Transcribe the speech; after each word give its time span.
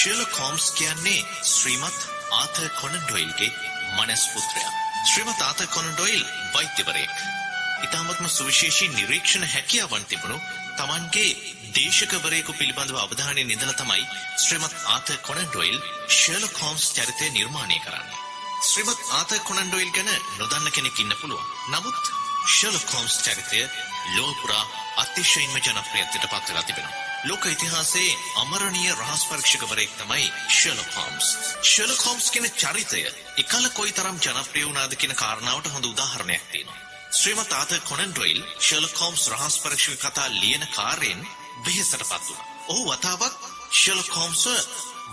Sherlock 0.00 0.36
Holmes 0.40 0.66
කියන්නේ 0.76 1.24
ශ්‍රීමත් 1.46 2.04
Arthur 2.32 2.68
Conan 2.76 2.94
ඩොයිල්ගේ 2.98 3.48
මනස් 3.96 4.22
පුත්‍රයා. 4.32 4.70
ශ්‍රීමත් 5.08 5.42
Arthur 5.46 5.66
Conan 5.74 5.90
Doyle 5.90 6.22
වෛද්‍යවරයෙක්. 6.54 7.16
ඉතාමත්ම 7.86 8.28
සුවිශේෂී 8.28 8.88
නිරීක්ෂණ 8.94 9.44
හැකියාවන් 9.54 10.06
තිබුණු 10.12 10.38
තමන්ගේ 10.78 11.26
දේශකවරයෙකු 11.74 12.56
පිළිබඳව 12.60 13.02
අවධානය 13.02 13.44
නිදලා 13.44 13.76
තමයි 13.82 14.06
ශ්‍රීමත් 14.44 14.78
Arthur 14.94 15.20
Conan 15.28 15.44
Doyle 15.44 15.76
Sherlock 16.08 16.56
Holmes 16.62 16.88
චරිතය 16.96 17.30
නිර්මාණය 17.36 17.78
කරන්නේ. 17.84 18.24
ශ්‍රීමත් 18.70 19.04
ආතර් 19.20 19.44
කොනන් 19.50 19.62
ඩොයිල් 19.66 19.92
ගැන 19.98 20.10
නොදන්න 20.40 20.72
කෙනෙක් 20.78 21.04
ඉන්න 21.04 21.14
පුළුවන්. 21.20 21.52
නමුත් 21.74 22.02
ෂර්ලොක් 22.48 22.96
හෝම්ස් 22.96 23.20
චරිතය 23.20 23.62
ලෝක 24.16 24.42
පුරා 24.42 24.64
අතිශයින්ම 25.04 25.62
ජනප්‍රියත්වයට 25.62 26.30
පත් 26.32 26.44
වෙලා 26.48 26.68
තිබෙනවා. 26.68 27.09
ලෝක 27.24 27.44
ඉතිහාසයේ 27.44 28.18
අමරණීය 28.36 28.92
රහස් 28.92 29.22
පරීක්ෂකවරයෙක් 29.28 29.90
තමයි 29.98 30.28
ෂර්ලොක් 30.48 30.92
හෝම්ස්. 30.96 31.26
ෂර්ලොක් 31.62 32.04
හෝම්ස් 32.06 32.30
කියන 32.30 32.46
චරිතය 32.54 33.02
එකල 33.36 33.66
කොයිතරම් 33.70 34.16
ජනප්‍රිය 34.18 34.64
වුණාද 34.64 34.96
කියන 34.96 35.14
කාරණාවට 35.14 35.68
හොඳ 35.74 35.84
උදාහරණයක් 35.84 36.46
තියෙනවා. 36.52 36.80
ශ්‍රීමත් 37.12 37.52
Arthur 37.52 37.80
Conan 37.82 38.12
Doyle 38.12 38.40
Sherlock 38.58 38.96
Holmes 38.96 39.28
රහස් 39.28 39.60
පරීක්ෂක 39.60 40.00
කතා 40.00 40.28
ලියන 40.32 40.64
කාර්යයෙන් 40.76 41.20
වෙහෙසටපත් 41.66 42.22
වුණා. 42.22 42.48
ඔහු 42.68 42.82
වතාවක් 42.88 43.36
ෂර්ලොක් 43.72 44.12
හෝම්ස් 44.12 44.46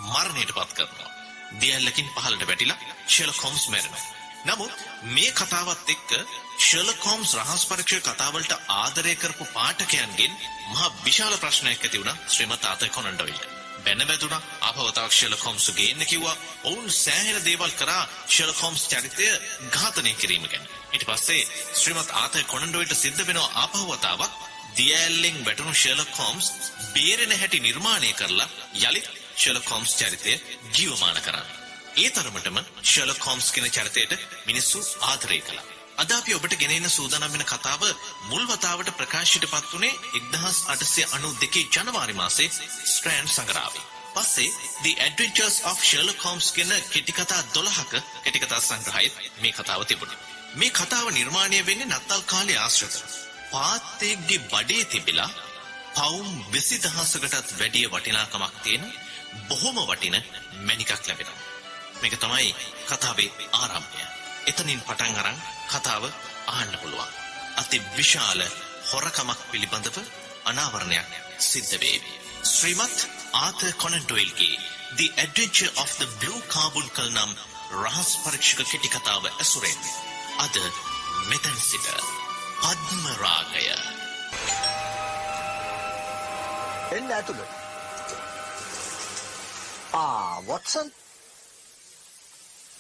මරණයට 0.06 0.56
පත් 0.56 0.72
කරනවා. 0.74 1.12
දියැලකින් 1.60 2.14
පහළට 2.16 2.48
වැටිලා 2.48 2.80
ෂර්ලොක් 3.08 3.44
හෝම්ස් 3.44 3.68
මැරෙනවා. 3.68 4.17
නමුත් 4.46 4.72
මේ 5.08 5.32
කතාවත් 5.32 5.90
එක්ක 5.90 6.12
ෂර්ලොක් 6.58 7.02
හෝම්ස් 7.02 7.34
රහස් 7.36 7.64
පරීක්ෂක 7.66 8.08
කතාවලට 8.08 8.54
ආදරය 8.76 9.14
කරපු 9.16 9.46
පාඨකයන්ගෙන් 9.54 10.34
මහා 10.68 10.94
විශාල 11.04 11.36
ප්‍රශ්නයක් 11.38 11.82
ඇති 11.82 12.00
වුණා 12.00 12.18
ශ්‍රීමත් 12.28 12.66
ආතර් 12.66 12.90
කොනන් 12.90 13.10
ඩොයිල්ට. 13.12 13.48
බැන 13.86 14.04
වැදුණා 14.08 14.42
ආපවතාවක් 14.62 15.14
ෂර්ලොක් 15.14 15.44
හෝම්ස් 15.44 15.68
ගේන්න 15.74 16.06
කිව්වා. 16.06 16.38
ඔවුන් 16.64 16.90
සෑහෙන 16.94 17.46
දේවල් 17.46 17.74
කරා 17.74 18.04
ෂර්ලොක් 18.28 18.60
හෝම්ස් 18.62 18.88
චරිතය 18.88 19.28
ඝාතනය 19.72 20.14
කිරීම 20.16 20.46
ගැන. 20.46 20.66
ඊට 20.94 21.06
පස්සේ 21.06 21.44
ශ්‍රීමත් 21.74 22.16
ආතර් 22.16 22.44
කොනන් 22.46 22.68
ඩොයිල්ට 22.68 22.96
සිද්ධ 22.96 23.24
වෙනවා 23.24 23.54
ආපහුවතාවක් 23.56 24.34
දියඇල්ලෙන් 24.78 25.46
වැටුණු 25.46 25.74
ෂර්ලොක් 25.76 26.12
හෝම්ස් 26.16 26.52
බේරෙන 26.94 27.38
හැටි 27.40 27.60
නිර්මාණය 27.60 28.12
කරලා 28.14 28.50
යළිත් 28.82 29.08
ෂර්ලොක් 29.36 29.72
හෝම්ස් 29.72 29.96
චරිතය 29.96 30.34
ජීවමාන 30.74 31.22
කරන්න. 31.22 31.57
ඒ 31.98 32.10
තරමටම 32.10 32.58
ෂර්ලොක් 32.84 33.22
හෝම්ස් 33.22 33.48
කියන 33.54 33.68
චරිතයට 33.70 34.12
මිනිස්සු 34.46 34.80
ආදරය 35.04 35.40
කළා. 35.42 35.66
අද 35.98 36.12
අපි 36.12 36.36
ඔබට 36.36 36.54
ගෙනෙන 36.62 36.90
සූදානම් 36.90 37.32
වෙන 37.34 37.44
කතාව 37.44 37.84
මුල් 38.30 38.44
වතාවට 38.46 38.92
ප්‍රකාශයටපත් 38.98 39.72
වුණේ 39.72 39.94
1892 40.16 41.64
ජනවාරි 41.76 42.14
මාසයේ 42.14 42.52
ස්ට්‍රෑන්ඩ් 42.86 43.32
සංග්‍රහයේ. 43.32 43.86
පස්සේ 44.16 44.52
The 44.84 44.94
Adventures 45.08 45.58
of 45.64 45.82
Sherlock 45.84 46.22
Holmes 46.22 46.52
කියන 46.52 46.76
කෙටි 46.92 47.14
කතා 47.14 47.42
12ක 47.56 48.04
කෙටි 48.24 48.40
කතා 48.40 48.62
සංග්‍රහයේ 48.62 49.12
මේ 49.42 49.54
කතාව 49.54 49.82
තිබුණා. 49.86 50.22
මේ 50.56 50.72
කතාව 50.72 51.12
නිර්මාණය 51.12 51.66
වෙන්නේ 51.66 51.90
නත්තල් 51.90 52.24
කාලයේ 52.28 52.60
ආශ්‍රිතව. 52.60 53.02
පාත්තේක්ගේ 53.52 54.46
බඩේ 54.48 54.86
තිබිලා 54.86 55.30
පවුම් 55.96 56.32
20000කටත් 56.54 57.60
වැඩිය 57.60 57.86
වටිනාකමක් 57.90 58.64
තියෙන 58.64 58.90
බොහොම 59.50 59.86
වටින 59.86 60.24
මැණිකක් 60.62 60.98
ලැබෙනවා. 61.02 61.57
මේක 62.02 62.16
තමයි 62.18 62.56
කතාවේ 62.88 63.50
ආරම්භය. 63.54 64.04
එතනින් 64.48 64.82
පටන් 64.82 65.18
අරන් 65.18 65.40
කතාව 65.68 66.04
අහන්න 66.48 66.74
පුළුවන්. 66.82 67.12
අති 67.58 67.82
විශාල 67.96 68.42
හොරකමක් 68.90 69.40
පිළිබඳව 69.52 69.98
අනාවරණයක් 70.46 71.10
සිද්ධ 71.42 71.76
වේවි. 71.76 72.14
ශ්‍රීමත් 72.46 72.98
ආතර් 73.36 73.74
කොනන් 73.76 74.00
ඩොයිල්ගේ 74.02 74.56
The 74.96 75.08
Adventure 75.18 75.74
of 75.78 75.90
the 75.98 76.10
Blue 76.20 76.42
Carbuncle 76.48 77.10
නම් 77.10 77.32
රහස් 77.76 78.12
පරීක්ෂක 78.24 78.62
කෙටි 78.66 78.90
කතාව 78.90 79.24
ඇසුරෙන් 79.28 79.82
අද 80.38 80.56
මෙතැන් 81.30 81.60
සිට 81.62 81.88
පද්ම 82.62 83.06
රාගය 83.18 83.66
එන්න 86.92 87.12
ඇතුළ. 87.12 87.42
ආ 89.94 90.42
වොට්සන් 90.48 90.88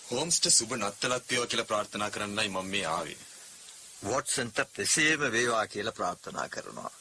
හෝම්ස්ට 0.07 0.45
සුබ 0.49 0.71
නත්තලක් 0.71 1.25
වේවා 1.29 1.47
කියලා 1.47 1.65
ප්‍රාර්ථනා 1.65 2.09
කරන්නයි 2.09 2.49
මම 2.49 2.67
මේ 2.67 2.85
ආවේ. 2.87 3.17
වොට්සන්ට 4.03 4.79
එසේම 4.79 5.23
වේවා 5.31 5.67
කියලා 5.67 5.91
ප්‍රාර්ථනා 5.91 6.47
කරනවා. 6.49 6.91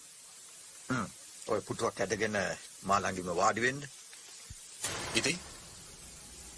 හ්ම්. 0.88 1.06
ඔය 1.46 1.60
පුටුවක් 1.60 2.00
ඇදගෙන 2.00 2.38
මා 2.82 2.98
ළඟින්ම 3.00 3.36
වාඩි 3.36 3.62
වෙන්න. 3.62 3.82
ඉතින් 5.14 5.38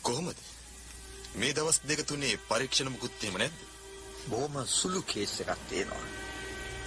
කොහොමද? 0.02 0.40
මේ 1.34 1.52
දවස් 1.52 1.80
දෙක 1.84 2.02
තුනේ 2.06 2.40
පරීක්ෂණ 2.48 2.92
මුකුත් 2.92 3.24
එහෙම 3.24 3.36
නැද්ද? 3.36 3.58
බොහොම 4.28 4.56
සුළු 4.68 5.02
කේස් 5.04 5.36
එකක් 5.40 5.68
තියෙනවා. 5.68 6.02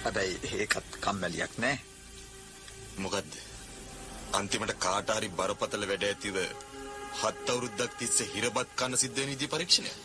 හැබැයි 0.02 0.34
ඒකත් 0.56 1.00
කම්මැලියක් 1.00 1.54
නෑ. 1.58 1.78
මොකද්ද? 2.96 3.32
අන්තිමට 4.32 4.76
කාට 4.78 5.16
හරි 5.16 5.28
බරපතල 5.30 5.88
වැඩ 5.88 6.04
ඇතිව 6.04 6.36
හත් 7.14 7.48
අවුරුද්දක් 7.48 7.98
තිස්සේ 7.98 8.28
හිරබත් 8.28 8.68
කන්න 8.76 8.96
සිද්ධ 8.96 9.16
වෙන 9.16 9.28
විදිහ 9.28 9.48
පරීක්ෂණයක්. 9.48 9.96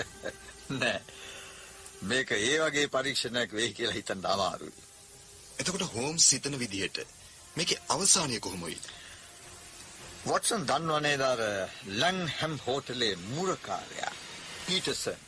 නෑ. 0.80 1.00
මේක 2.02 2.30
ඒ 2.32 2.56
වගේ 2.60 2.88
පරීක්ෂණයක් 2.88 3.50
වෙයි 3.52 3.72
කියලා 3.72 3.94
හිතන්න 3.94 4.26
අමාරුයි. 4.26 4.84
එතකොට 5.58 5.84
හෝම්ස් 5.92 6.26
හිතන 6.32 6.58
විදිහට 6.58 6.98
මේකේ 7.56 7.82
අවසානය 7.88 8.40
කොහොම 8.40 8.62
වෙයිද? 8.62 8.86
වොට්සන් 10.26 10.66
දන්නවනේ 10.66 11.16
අර 11.22 11.40
ලැන්හැම් 11.94 12.54
හෝටලේ 12.66 13.14
මුරකාරයා 13.26 14.12
පීටර්සන්. 14.66 15.20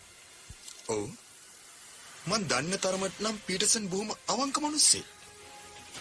ඔව්. 0.88 1.06
මන් 2.26 2.48
දන්න 2.48 2.78
තරමට 2.78 3.20
නම් 3.20 3.38
පීටර්සන් 3.46 3.88
බොහොම 3.88 4.10
අවංක 4.28 4.56
මිනිස්සෙක්. 4.58 5.06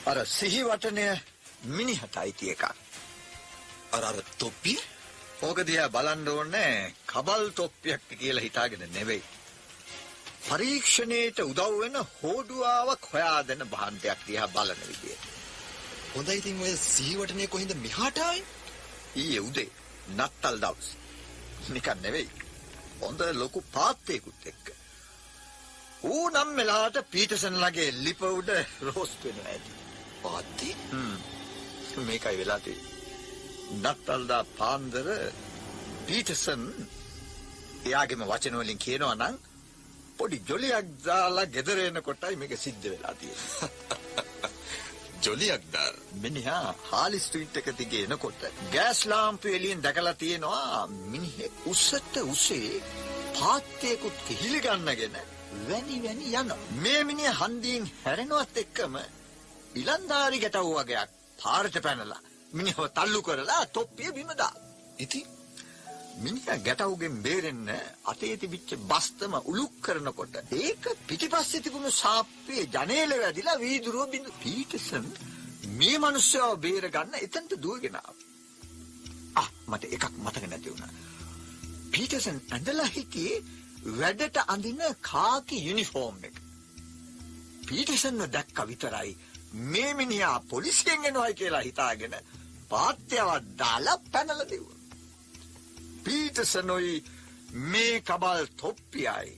අර 0.05 0.17
සිහිවටනය 0.29 1.07
මිනිහට 1.69 2.17
අයිති 2.17 2.51
එකක්. 2.51 2.63
අර 3.91 4.03
අර 4.03 4.17
තොප්පිය 4.37 4.79
ඕක 5.45 5.59
දිහා 5.67 5.89
බලන්න 5.89 6.27
ඕනේ 6.27 6.75
කබල් 7.07 7.43
තොප්පියක් 7.51 8.03
කියලා 8.11 8.45
හිතාගෙන 8.47 8.83
නෙවෙයි. 8.93 9.23
පරීක්ෂණයට 10.47 11.39
උදව් 11.41 11.73
වෙන 11.81 11.97
හෝඩුවාවක් 12.13 13.03
හොයා 13.11 13.39
දෙන 13.47 13.61
භාණ්ඩයක් 13.73 14.19
දිහා 14.27 14.47
බලන 14.47 14.81
විදිය. 14.87 15.17
හොඳයි 16.13 16.37
ඉතින් 16.37 16.61
ඔය 16.61 16.73
සිහිවටනේ 16.85 17.47
කොහින්ද 17.47 17.73
මෙහාට 17.83 18.17
ආවේ? 18.19 18.45
ඊයේ 19.15 19.45
උදේ 19.49 19.69
නත්තල් 20.15 20.57
දවස්. 20.63 20.89
නිකන් 21.69 22.01
නෙවෙයි. 22.01 22.29
හොඳ 23.01 23.21
ලොකු 23.33 23.63
පාත්තේකුත් 23.73 24.49
එක්ක. 24.51 24.65
ඌ 26.03 26.25
නම් 26.29 26.49
මෙලාට 26.57 26.97
පීටර්සන් 27.11 27.61
ලගේ 27.63 27.89
ලිප 27.99 28.21
උඩ 28.31 28.51
රෝස්ට් 28.81 29.21
වෙනවා 29.23 29.47
ඇති. 29.51 29.71
පාත්තේ? 30.23 30.75
හ්ම්. 30.91 31.15
මේකයි 32.05 32.37
වෙලා 32.37 32.59
තියෙන්නේ. 32.59 32.94
නත්තල්දා 33.73 34.43
පාන්දර 34.57 35.07
පීටර්සන් 36.05 36.63
එයාගේම 37.85 38.23
වචන 38.23 38.57
වලින් 38.57 38.79
කියනවා 38.79 39.15
නම් 39.15 39.35
පොඩි 40.17 40.37
ජොලියක් 40.43 40.87
දාලා 41.05 41.45
ගෙදර 41.47 41.77
එනකොටයි 41.79 42.35
මේක 42.35 42.53
සිද්ධ 42.57 42.85
වෙලා 42.85 43.13
තියෙන්නේ. 43.15 43.69
ජොලියක් 45.23 45.63
දාර. 45.73 45.93
මිනිහා 46.15 46.75
හාලි 46.83 47.19
ස්ට්‍රීට් 47.19 47.57
එක 47.57 47.67
දිගේ 47.79 48.03
එනකොට 48.05 48.41
ගෑස් 48.73 49.01
ලාම්පු 49.05 49.47
එළියෙන් 49.49 49.83
දැකලා 49.83 50.15
තියෙනවා 50.15 50.87
මිනිහෙක් 51.05 51.53
උසට 51.65 52.15
උසේ 52.25 52.83
පාත්තයකුත් 53.33 54.17
කිහිලි 54.27 54.59
ගන්නගෙන 54.61 55.17
වැනි 55.63 55.97
වැනි 56.03 56.27
යන 56.33 56.53
මේ 56.77 57.01
මිනිහ 57.03 57.33
හන්දියෙන් 57.33 57.91
හැරෙනවත් 57.97 58.55
එක්කම 58.57 58.95
ඉලන්දාරි 59.75 60.37
ගැටවු 60.39 60.71
වගේක් 60.77 61.09
පාරට 61.39 61.77
පැනලා 61.81 62.21
මිනිහව 62.55 62.81
තල්ලු 62.89 63.21
කරලා 63.21 63.63
තොප්පිය 63.67 64.11
බිම 64.11 64.31
දා. 64.33 64.53
ඉතින් 64.97 65.25
මිනිහා 66.17 66.57
ගැටවුගෙන් 66.59 67.15
බේරෙන්න 67.19 67.69
අතේ 68.05 68.35
තිබිච්ච 68.37 68.69
බස්තම 68.83 69.33
උලුක් 69.43 69.73
කරනකොට 69.81 70.35
ඒක 70.53 70.83
පිටිපස්සේ 71.03 71.61
තිබුණු 71.61 71.91
සාප්පේ 71.93 72.63
ජනේල 72.67 73.11
වැදිලා 73.15 73.57
වීදුරුව 73.57 74.07
බිඳ 74.09 74.27
පීටර්සන් 74.37 75.05
මේ 75.73 75.97
මිනිස්සව 75.99 76.55
බේර 76.59 76.85
ගන්න 76.89 77.19
එතනට 77.19 77.51
දුවගෙන 77.57 77.97
ආවා. 77.97 79.45
මට 79.67 79.83
එකක් 79.87 80.05
මතක 80.17 80.45
නැති 80.45 80.69
වුණා. 80.69 80.93
පීටර්සන් 81.91 82.39
ඇඳලා 82.49 82.89
හිටියේ 82.89 83.43
වැඩට 83.93 84.37
අඳින 84.47 84.81
කාකි 85.01 85.57
යුනිෆෝම් 85.61 86.17
එක. 86.23 86.35
පීටර්සන්ව 87.65 88.27
දැක්ක 88.29 88.57
විතරයි 88.65 89.11
මේ 89.65 89.93
මිනිහා 89.93 90.39
පොලිසියෙන් 90.45 91.05
එනවයි 91.05 91.33
කියලා 91.33 91.61
හිතාගෙන 91.61 92.15
පාත්‍යවත් 92.69 93.45
දාලා 93.57 93.97
පැනලා 94.11 94.49
දෙව්වා. 94.49 94.79
පීටර්සනොයි 96.03 96.93
මේ 97.65 97.95
කබල් 98.01 98.45
තොප්පියයි 98.57 99.31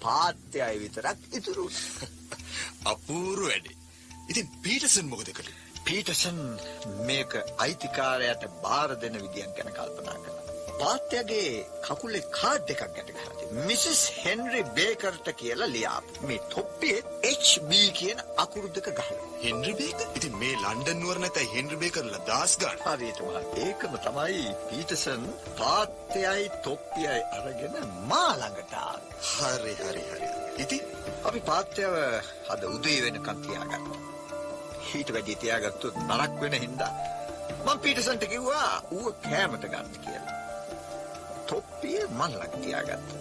පාත්‍යයි 0.00 0.80
විතරක් 0.80 1.18
ඉතුරු 1.32 1.66
වුණා. 1.66 2.08
අපූර්ව 2.92 3.44
වැඩේ. 3.44 3.76
ඉතින් 4.28 4.48
පීටර්සන් 4.62 5.06
මොකද 5.06 5.30
කළේ? 5.32 5.60
පීටසන් 5.84 6.38
මේක 7.06 7.32
අයිතිකාරයට 7.58 8.44
බාර 8.62 8.90
දෙන 9.00 9.16
විදියක් 9.16 9.50
ගැන 9.56 9.70
කල්පනා 9.72 10.16
කළා. 10.16 10.43
පාත්‍යගේ 10.80 11.50
කකුලේ 11.86 12.22
කාඩ් 12.36 12.70
එකක් 12.74 12.82
ගැට 12.88 13.10
ගහලා 13.10 13.64
මිසිස් 13.68 14.02
හෙන්රි 14.22 14.62
බේකර්ට 14.76 15.28
කියලා 15.40 15.68
ලියාපු. 15.68 16.26
මේ 16.28 16.40
තොප්පියේ 16.54 17.00
HB 17.40 17.70
කියන 17.98 18.18
අකුරු 18.36 18.68
දෙක 18.76 18.88
ගහලා. 18.90 19.28
හෙන්රි 19.44 19.74
බේකර් 19.80 20.08
ඉතින් 20.18 20.34
මේ 20.42 20.56
ලන්ඩන් 20.62 21.00
නුවර 21.02 21.18
නැතයි 21.24 21.46
හෙන්රි 21.54 21.80
බේකර්ලා 21.82 22.22
දාස් 22.30 22.56
ගන්න 22.60 22.82
හරියට. 22.86 23.20
ඒකම 23.64 23.96
තමයි 24.06 24.44
පීටසන් 24.68 25.26
පාත්‍යයි 25.60 26.44
තොප්පියයි 26.66 27.20
අරගෙන 27.36 27.74
මා 28.10 28.30
ළඟට. 28.40 28.74
හරි 29.30 29.74
හරි 29.82 30.04
හරි 30.10 30.30
ඉතින් 30.58 30.82
අපි 31.24 31.40
පාත්‍යව 31.50 31.98
අද 32.52 32.70
උදේ 32.74 33.00
වෙනකන් 33.04 33.44
තියාගත්තා. 33.44 34.00
ඊට 34.94 35.10
වැඩි 35.14 35.40
තියාගත්තොත් 35.42 36.00
නරක් 36.08 36.40
වෙන 36.42 36.62
හින්දා 36.64 36.92
මම 37.56 37.78
පීටසන්ට 37.80 38.24
කිව්වා 38.32 38.72
ඌව 38.92 39.12
කෑමට 39.24 39.64
ගන්න 39.72 39.94
කියලා. 40.04 40.43
මන් 42.10 42.32
ළඟ 42.32 42.56
තියාගත්තා. 42.58 43.20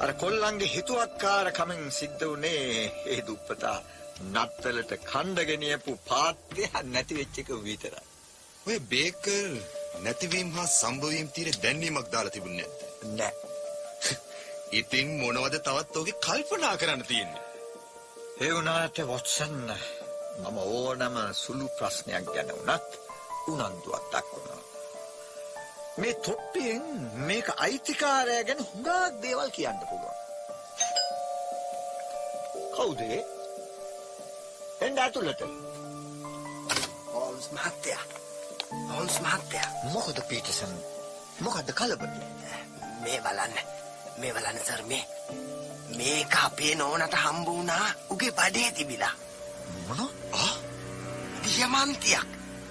අර 0.00 0.10
කොල්ලන්ගේ 0.14 0.68
හිතුවක්කාර 0.68 1.46
කමෙන් 1.52 1.82
සිද්ධ 1.90 2.24
වුණේ 2.24 2.92
ඒ 3.06 3.20
දුප්පතා 3.22 3.78
නත්තලට 4.24 4.92
කණ්ඩ 5.02 5.38
ගෙනියපු 5.44 5.92
පාත්‍ය 6.08 6.68
නැති 6.84 7.14
වෙච්ච 7.14 7.38
එක 7.38 7.50
විතරයි. 7.62 8.04
ඔය 8.66 8.78
බේකර් 8.88 9.50
නැතිවීම 10.02 10.52
හා 10.52 10.66
සම්භවීම් 10.72 11.28
තීරේ 11.30 11.62
දැන්වීමක් 11.62 12.12
දාලා 12.12 12.34
තිබුණේ 12.36 12.68
නැද්ද 12.68 13.16
නෑ. 13.18 13.34
ඉතින් 14.72 15.08
මොනවද 15.20 15.56
තවත් 15.60 15.96
ඔගේ 15.96 16.20
කල්පනා 16.20 16.76
කරන්න 16.76 17.04
තියෙන්නේ 17.04 17.42
ඒ 18.40 18.52
වුණාට 18.52 18.98
වොට්සන් 19.06 19.58
මම 20.40 20.58
ඕනම 20.58 21.16
සුළු 21.34 21.66
ප්‍රශ්නයක් 21.78 22.26
ගැන 22.34 22.50
වුණත් 22.50 22.90
උනන්දුවක් 23.48 24.04
දක්වනවා. 24.12 24.73
මේ 25.96 26.14
තොප්පියෙන් 26.16 26.82
මේක 27.26 27.48
අයිතිකාරය 27.56 28.38
ගැන 28.46 28.60
හුඟක් 28.68 29.20
දේවල් 29.22 29.50
කියන්න 29.50 29.80
පුළුවන්. 29.88 30.16
කවුදේ? 32.74 33.18
එන්න 34.80 34.98
ඇතුළට. 34.98 35.40
හෝම්ස් 37.12 37.46
මහත්තයා 37.52 38.02
හෝම්ස් 38.88 39.16
මහත්තයා 39.20 39.68
මොකද 39.92 40.18
පීටසන්? 40.28 40.74
මොකද්ද 41.40 41.70
කලබල? 41.78 42.12
මේ 43.02 43.18
බලන්න 43.20 43.54
මේ 44.18 44.34
බලන්න 44.34 44.60
සර් 44.66 44.82
මේ 44.90 45.04
මේක 45.96 46.34
අපේ 46.44 46.74
නෝනට 46.74 47.14
හම්බ 47.22 47.46
වුණා 47.48 47.86
උගේ 48.10 48.32
බඩේ 48.32 48.70
තිබිලා 48.72 49.14
මොන? 49.86 50.00
ආ 50.34 50.52
දියමන්තියක් 51.44 52.28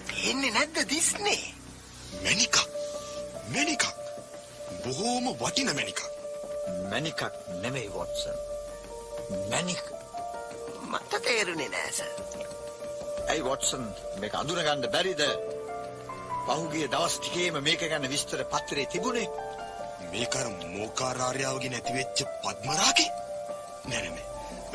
පේන්නේ 0.07 0.51
නැද්ද 0.51 0.77
දිස්නේ 0.89 1.43
මැනිකක් 2.23 2.72
මැනිකක් 3.47 3.83
බොහෝම 4.83 5.25
වටින 5.35 5.75
මැනිකක් 5.75 6.01
මැනිකක් 6.89 7.21
නෙමෙයි 7.61 7.93
වොට්සන්. 7.93 8.37
මැනික. 9.49 9.85
මට 10.83 11.21
තේරුනේ 11.23 11.69
නෑ 11.69 11.91
සර් 11.91 12.09
ඇයි 13.29 13.43
වොට්සන් 13.43 13.85
මේක 14.19 14.35
අඳුනගන්න 14.35 14.87
බැරිද? 14.91 15.23
පහුගිය 16.45 16.87
දවස් 16.87 17.15
ටිකේම 17.17 17.63
මේක 17.63 17.81
ගැන 17.85 18.09
විස්තර 18.09 18.43
පත්‍රයේ 18.45 18.87
තිබුණේ. 18.87 19.29
මේක 20.11 20.35
අර 20.35 20.47
මෝකාරාර්යාවගේ 20.67 21.73
නැති 21.73 21.97
වෙච්ච 21.97 22.27
පද්මරාගේ 22.43 23.09
නෑ 23.89 24.09
නෑ 24.09 24.31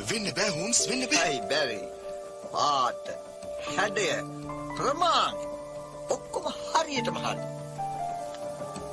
වෙන්න 0.09 0.33
බෑ 0.35 0.51
හෝම්ස් 0.51 0.81
වෙන්න 0.89 1.07
බෑ 1.13 1.39
බැරි? 1.51 1.79
පාට, 2.53 3.07
හැඩය, 3.69 4.09
ප්‍රමාණය 4.77 5.47
ඔක්කොම 6.11 6.53
හරියටම 6.67 7.19
හරි. 7.19 7.58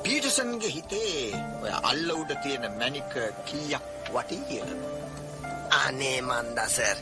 පීටර්සන්ගේ 0.06 0.70
හිතේ 0.70 1.34
ඔය 1.62 1.72
අල්ල 1.82 2.10
උඩ 2.12 2.32
තියෙන 2.42 2.64
මැනික 2.72 3.12
කීයක් 3.44 3.84
වටී 4.08 4.42
කියලා. 4.48 4.90
අනේ 5.78 6.18
මන්දා 6.22 6.68
සර් 6.68 6.98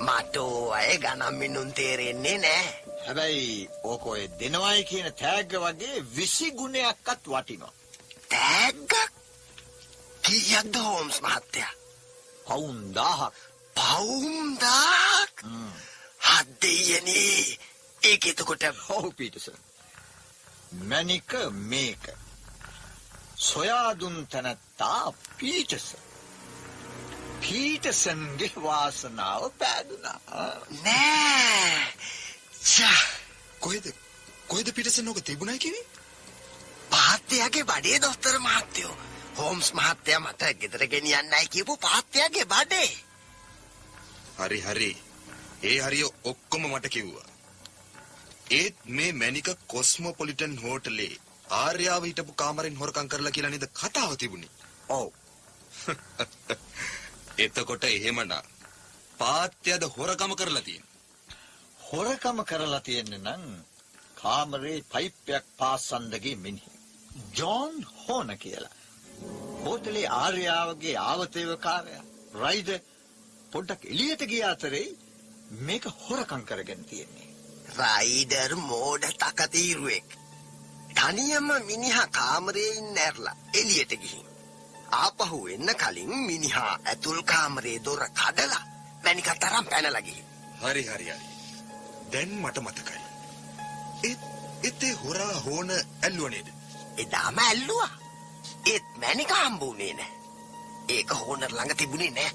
මට 0.00 0.36
අය 0.72 0.98
ගණන් 0.98 1.34
මිනුම් 1.34 1.72
තේරෙන්නේ 1.72 2.38
නෑ 2.38 2.64
හැබැයි 3.04 3.68
ඕක 3.84 4.06
ඔය 4.06 4.22
දෙනවයි 4.40 4.84
කියන 4.84 5.12
තෑග්ග 5.14 5.52
වගේ 5.58 6.04
විසි 6.16 6.50
ගුණයක්වත් 6.52 7.28
වටිනවා. 7.28 7.72
තෑග්ගක් 8.30 8.94
කීයක්ද 10.22 10.76
හෝම්ස් 10.78 11.20
මහත්තයා 11.22 11.72
පවුන් 12.46 12.82
දාහක්. 12.94 13.34
පවුම්දාක් 13.76 15.34
හත් 16.20 16.62
දෙයනේ 16.62 17.58
ඒක 18.02 18.26
එතකොට 18.26 18.64
ඔහු 18.88 19.10
පීටසන්. 19.12 19.58
මැනික 20.82 21.30
මේක. 21.64 22.04
සොයාදුන් 23.36 24.26
තැනැත්තා 24.26 25.12
පීටස. 25.38 25.96
පීටසන්ගේ 27.40 28.52
වාසනාව 28.62 29.50
පෑදුනා. 29.52 30.20
නෑ. 30.82 31.92
චා 32.66 33.00
කොහෙද? 33.60 33.86
කොහෙද 34.48 34.72
පිටසන් 34.72 35.08
ඕක 35.08 35.20
තිබුණයි 35.20 35.58
කිවි 35.58 35.82
පාත්‍යයාගේ 36.90 37.64
බඩේ 37.64 38.00
දොස්තර 38.00 38.38
මහත්තයෝ. 38.38 38.96
හෝම්ස් 39.36 39.72
මහත්තයා 39.72 40.20
මට 40.20 40.42
ගෙදර 40.54 40.86
ගෙනියන්නයි 40.86 41.48
කියපු 41.48 41.76
පාත්‍යයාගේ 41.78 42.46
බඩේ. 42.46 42.90
හරි 44.38 44.60
හරි. 44.60 44.90
ඒ 45.62 45.78
හරිය 45.80 46.08
ඔක්කොම 46.24 46.62
මට 46.62 46.88
කිව්වා. 46.88 47.28
ඒත් 48.50 48.76
මේ 48.86 49.12
මැනික 49.12 49.48
කොස්මොපොලිටන් 49.66 50.58
හෝටලේ 50.62 51.14
ආර්යාව 51.50 52.02
හිටපු 52.04 52.32
කාමරෙන් 52.34 52.76
හොරකම් 52.76 53.08
කරලා 53.08 53.30
කියලා 53.30 53.50
නේද 53.50 53.66
කතාව 53.72 54.16
තිබුණේ 54.16 54.50
ඔව්. 54.90 55.12
එතකොට 57.38 57.84
එහෙමනම් 57.86 58.32
පාත්‍යද 59.18 59.82
හොරකම 59.90 60.32
කරලා 60.34 60.62
තියෙන්නේ 60.62 60.94
හොරකම 61.80 62.38
කරලා 62.44 62.80
තියෙන්නේ 62.80 63.18
නම් 63.20 63.44
කාමරේ 64.16 64.84
පයිප්පයක් 64.84 65.44
පාසන්දගේ 65.56 66.36
මිනිහ. 66.36 66.66
ජෝන් 67.32 67.74
හෝන 67.98 68.38
කියලා. 68.38 68.74
හෝටලේ 69.64 70.06
ආර්යාවගේ 70.14 70.96
ආවතේවකාරයා 71.00 72.04
රයිද 72.34 72.70
පොඩ්ඩක් 73.52 73.82
එළියට 73.86 74.22
ගිය 74.24 74.44
අතරේ 74.44 74.86
මේක 75.60 75.84
හොරකම් 76.00 76.42
කරගෙන 76.44 76.84
තියෙන්නේ. 76.84 77.28
රයිඩර් 77.76 78.52
මෝඩ 78.64 79.04
තකතීරුවෙක් 79.14 80.08
තනියම 80.96 81.48
මිනිහා 81.64 82.06
කාමරේ 82.08 82.70
ඉන්න 82.72 82.98
ඇරලා 82.98 83.36
එළියට 83.54 83.92
ගිහින්. 83.96 84.26
ආපහු 84.94 85.38
එන්න 85.48 85.74
කලින් 85.76 86.14
මිනිහා 86.22 86.72
ඇතුල් 86.84 87.20
කාමරේ 87.24 87.78
දොර 87.84 88.02
කඩලා 88.12 88.64
මැනිකත් 89.04 89.38
තරම් 89.40 89.66
පැනලා 89.66 90.02
ගිහින්. 90.02 90.26
හරි 90.62 90.82
හරි 90.84 91.06
හරි. 91.06 91.26
දැන් 92.12 92.34
මට 92.38 92.58
මතකයි. 92.60 93.00
ඒත් 94.04 94.82
ඒ 94.82 94.94
හොරා 94.94 95.34
හෝන 95.40 95.70
ඇල්ලුව 95.70 96.28
නේද? 96.30 96.48
එදාම 96.96 97.38
ඇල්ලුවා. 97.40 97.94
ඒත් 98.66 98.86
මැනික 98.96 99.32
හම්බුනේ 99.32 99.92
නෑ 99.92 100.12
ඒක 100.88 101.10
හෝනර් 101.16 101.48
ළඟ 101.48 101.74
තිබුණේ 101.74 102.10
නෑ 102.10 102.30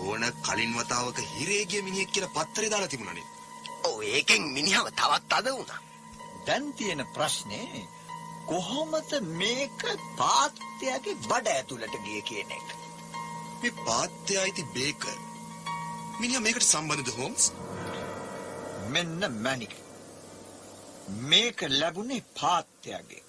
ඕන 0.00 0.24
කලින් 0.42 0.72
වතාවක 0.74 1.18
හිරේ 1.30 1.64
ගිය 1.66 1.82
මිනිහෙක් 1.82 2.10
කියලා 2.12 2.34
පත්තරේ 2.36 2.70
දාලා 2.70 2.88
තිබුණනේ 2.88 3.26
ඔව් 3.84 4.02
ඒකෙන් 4.08 4.42
මිනිහව 4.56 4.90
තවත් 4.92 5.32
අද 5.32 5.48
වුණා 5.50 5.80
දැන් 6.48 6.68
තියෙන 6.72 7.02
ප්‍රශ්නේ 7.14 7.80
කොහොමද 8.46 9.10
මේක 9.40 9.82
තාත්තයාගේ 10.16 11.16
බඩ 11.24 11.48
ඇතුළට 11.48 11.96
ගිය 12.04 12.20
කියන 12.22 12.52
එක. 12.58 12.68
මේ 13.60 13.72
පාත්‍ය 13.86 14.38
අයිති 14.42 14.64
බේකර් 14.74 15.18
මිනිහා 16.20 16.40
මේකට 16.40 16.64
සම්බන්ධද 16.64 17.10
හෝම්ස් 17.16 17.44
මෙන්න 18.88 19.26
මැනික. 19.42 19.74
මේක 21.24 21.58
ලැබුණේ 21.70 22.22
පාත්‍යයාගේ. 22.40 23.22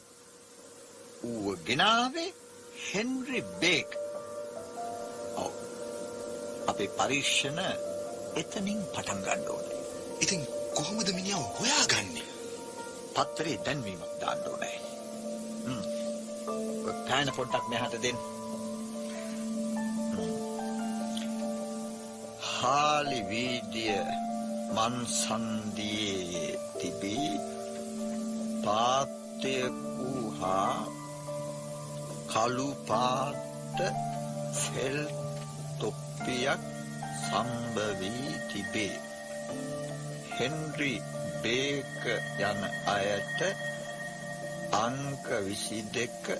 ඌව 1.23 1.59
ගෙනාවේ 1.67 2.29
හෙන්රි 2.85 3.43
බේක්. 3.61 3.99
ඔව්. 5.35 5.53
අපේ 6.67 6.89
පරීක්ෂණ 6.97 7.61
එතනින් 8.35 8.81
පටන් 8.93 9.23
ගන්න 9.27 9.47
ඕනේ. 9.49 9.85
ඉතින් 10.21 10.41
කොහොමද 10.75 11.09
මිනිහා 11.13 11.45
හොයාගන්නේ 11.59 12.28
පත්තරේ 13.19 13.57
දැන්වීමක් 13.65 14.11
දාන්න 14.21 14.43
ඕනේ. 14.49 14.77
හ්ම්. 15.65 15.81
ඔය 16.85 16.93
පෑන 17.07 17.31
පොඩ්ඩක් 17.37 17.65
මෙහාට 17.71 17.95
දෙන්න. 18.03 18.19
හ්ම්. 20.11 20.29
හාලි 22.51 23.19
වීදිය 23.31 23.97
මන්සන්දියේ 24.77 26.47
තිබී 26.79 27.33
පාත්‍යකු 28.65 30.13
හා 30.39 30.79
කළු 32.31 32.69
පාට 32.87 33.79
සෙල් 34.61 34.99
තොප්පියක් 35.79 36.61
සම්භවී 37.21 38.33
තිබේ. 38.49 38.95
හෙන්රි 40.37 40.93
බේක 41.43 42.03
යන 42.39 42.61
අයට 42.87 43.39
අංක 44.75 45.27
22 45.27 46.37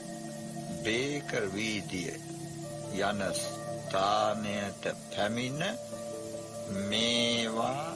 බේකර් 0.83 1.47
වීදිය 1.53 2.13
යන 2.99 3.23
ස්ථානයට 3.33 4.83
පැමිණ 5.09 5.63
මේවා 6.89 7.95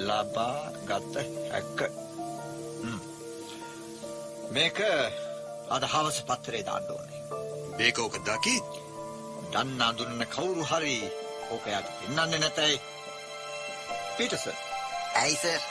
ලබා 0.00 0.72
ගත 0.84 1.26
හැක. 1.50 1.80
මේක 4.50 4.78
අද 5.68 5.84
හවස 5.84 6.22
පත්තරේ 6.22 6.64
දාන්න 6.64 6.90
ඕනේ. 6.90 7.20
මේක 7.78 7.98
ඔක 7.98 8.16
දකි 8.22 8.56
දන්න 9.52 9.82
අඳුරන 9.82 10.26
කවුරු 10.28 10.64
හරි 10.64 10.98
ඕක 11.50 11.66
යට 11.68 11.94
පෙන්වන්නේ 11.98 12.38
නැතයි. 12.38 12.80
පීටර්සන් 14.16 14.58
ඇයි 15.14 15.36
සර් 15.36 15.62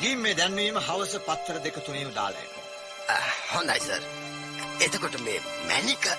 ගිහින් 0.00 0.18
මේ 0.18 0.36
දැන්වීම 0.38 0.76
හවස 0.80 1.14
පත්තර 1.26 1.58
දෙක 1.64 1.76
තුනේම 1.86 2.14
දාලා 2.14 2.40
එන්න. 2.44 2.54
ආ, 3.08 3.20
හොඳයි 3.52 3.80
සර් 3.80 4.02
එතකොට 4.84 5.16
මේ 5.26 5.40
මැනික 5.68 6.04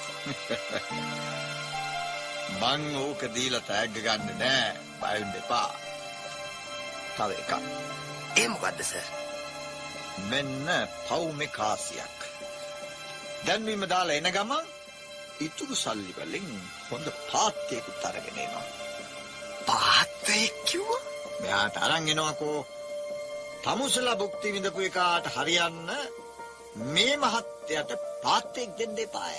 මං 2.61 2.83
ඕක 3.03 3.21
දීලා 3.35 3.61
තෑග්ග 3.69 3.95
ගන්න 4.05 4.31
නෑ. 4.41 4.71
බය 5.01 5.13
වෙන්න 5.15 5.35
එපා. 5.41 5.69
තව 7.17 7.29
එකක්. 7.41 7.51
ඒ 8.39 8.47
මොකද්ද 8.53 8.79
සර් 8.83 9.05
මෙන්න 10.31 10.69
පවුමේ 11.07 11.51
කාසියක්. 11.57 12.17
දැන්වීම 13.45 13.83
දාලා 13.93 14.17
එන 14.19 14.31
ගමන් 14.31 14.65
ඉතුරු 15.45 15.75
සල්ලි 15.75 16.13
වලින් 16.17 16.49
හොඳ 16.89 17.07
පාත්‍යයකුත් 17.31 18.05
අරගෙන 18.09 18.37
එනවා. 18.45 18.65
පාත්වයෙක් 19.69 20.55
කිව්වා 20.65 21.01
මෙයාට 21.41 21.77
අරන් 21.85 22.09
එනවාකෝ. 22.13 22.59
තමුසලා 23.67 24.15
භුක්ති 24.15 24.51
විඳපු 24.55 24.81
එකාට 24.81 25.25
හරියන්න 25.35 25.89
මේ 26.87 27.15
මහත්තයට 27.17 27.89
පාත්‍යයක් 28.23 28.69
දෙන්න 28.79 28.99
එපාය. 29.03 29.37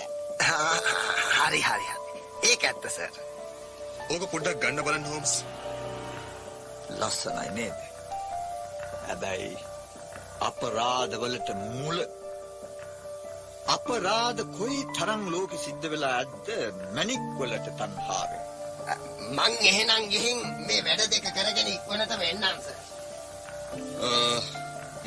හරි 1.37 1.61
හරි 1.61 1.87
හරි 1.87 2.19
ඒක 2.49 2.65
ඇත්ත 2.69 2.85
සර් 2.89 3.15
ඕක 4.09 4.25
පොඩ්ඩක් 4.33 4.59
ගන්න 4.61 4.85
බලන්න 4.87 5.07
හෝම්ස් 5.11 5.33
ලස්සනයි 6.97 7.47
නේද? 7.55 7.79
හැබැයි 9.07 9.55
අපරාධවලට 10.41 11.49
මුල 11.71 11.97
අපරාධ 13.75 14.43
කොයි 14.59 14.83
තරම් 14.99 15.25
ලෝකෙ 15.33 15.63
සිද්ධ 15.65 15.89
වෙලා 15.93 16.13
ඇද්ද 16.19 16.53
මැණික් 16.95 17.25
වලට 17.39 17.73
තණ්හාවෙන්. 17.81 18.45
මං 19.37 19.59
එහෙනම් 19.71 20.05
ගිහින් 20.13 20.45
මේ 20.67 20.85
වැඩ 20.85 21.03
දෙක 21.15 21.27
කරගෙන 21.31 21.73
ඉක්මනටම 21.73 22.29
එන්නම් 22.29 22.63
සර් 22.67 22.88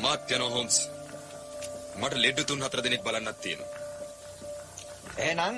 මාත් 0.03 0.31
යනවා 0.31 0.51
හෝම්ස් 0.55 0.77
මට 2.01 2.15
ලෙඩ 2.23 2.39
තුන් 2.47 2.63
හතර 2.65 2.81
දෙනෙක් 2.83 3.03
බලන්නත් 3.05 3.39
තියෙනවා 3.41 3.71
එහෙනම් 5.19 5.57